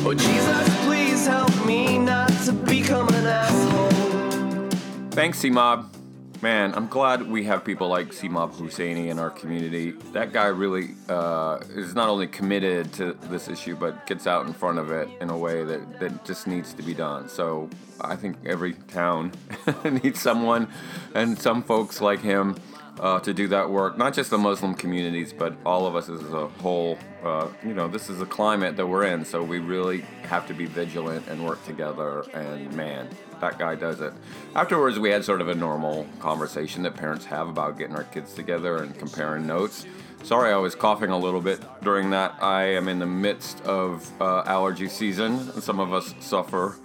[0.07, 4.69] Oh, Jesus, please help me not to become an asshole.
[5.11, 5.87] Thanks, Seemab.
[6.45, 9.93] Man, I'm glad we have people like Mob Husseini in our community.
[10.13, 14.53] That guy really uh, is not only committed to this issue, but gets out in
[14.53, 17.31] front of it in a way that, that just needs to be done.
[17.31, 19.33] So I think every town
[19.85, 20.69] needs someone
[21.15, 22.57] and some folks like him
[23.01, 23.99] uh, to do that work.
[23.99, 26.99] Not just the Muslim communities, but all of us as a whole.
[27.23, 30.55] Uh, you know, this is the climate that we're in, so we really have to
[30.55, 32.21] be vigilant and work together.
[32.35, 33.09] And man,
[33.41, 34.13] that guy does it.
[34.55, 38.35] Afterwards, we had sort of a normal conversation that parents have about getting our kids
[38.35, 39.87] together and comparing notes.
[40.23, 42.43] Sorry, I was coughing a little bit during that.
[42.43, 46.77] I am in the midst of uh, allergy season, and some of us suffer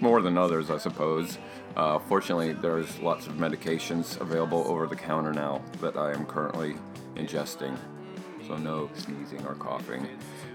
[0.00, 1.38] more than others, I suppose.
[1.76, 6.76] Uh, fortunately, there's lots of medications available over the counter now that I am currently
[7.14, 7.76] ingesting.
[8.46, 10.08] So no sneezing or coughing.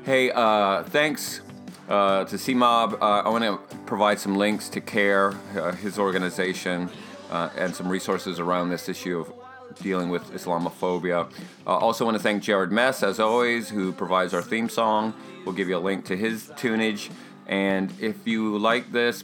[0.03, 1.41] Hey, uh, thanks
[1.87, 2.93] uh, to Seemab.
[2.93, 6.89] Uh, I want to provide some links to CAIR, uh, his organization,
[7.31, 9.33] uh, and some resources around this issue of
[9.81, 11.29] dealing with Islamophobia.
[11.65, 15.13] Uh, also want to thank Jared Mees, as always, who provides our theme song.
[15.45, 17.09] We'll give you a link to his tunage.
[17.47, 19.23] And if you like this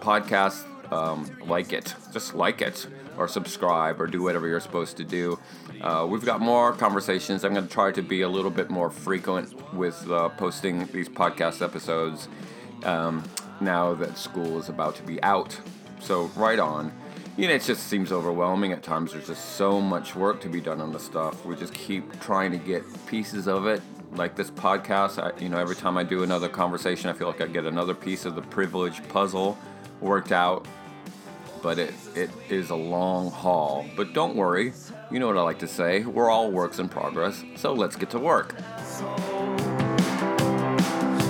[0.00, 1.94] podcast, um, like it.
[2.12, 2.86] Just like it,
[3.16, 5.38] or subscribe, or do whatever you're supposed to do.
[5.80, 7.44] Uh, we've got more conversations.
[7.44, 11.08] I'm going to try to be a little bit more frequent with uh, posting these
[11.08, 12.28] podcast episodes
[12.84, 13.24] um,
[13.60, 15.58] now that school is about to be out.
[16.00, 16.92] So, right on.
[17.36, 19.12] You know, it just seems overwhelming at times.
[19.12, 21.44] There's just so much work to be done on the stuff.
[21.44, 23.80] We just keep trying to get pieces of it.
[24.12, 27.40] Like this podcast, I, you know, every time I do another conversation, I feel like
[27.40, 29.56] I get another piece of the privilege puzzle
[30.00, 30.66] worked out
[31.62, 33.86] but it, it is a long haul.
[33.96, 34.72] But don't worry,
[35.10, 38.10] you know what I like to say we're all works in progress, so let's get
[38.10, 38.54] to work.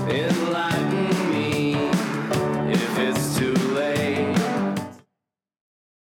[0.08, 1.74] Enlighten me
[2.72, 3.38] if it's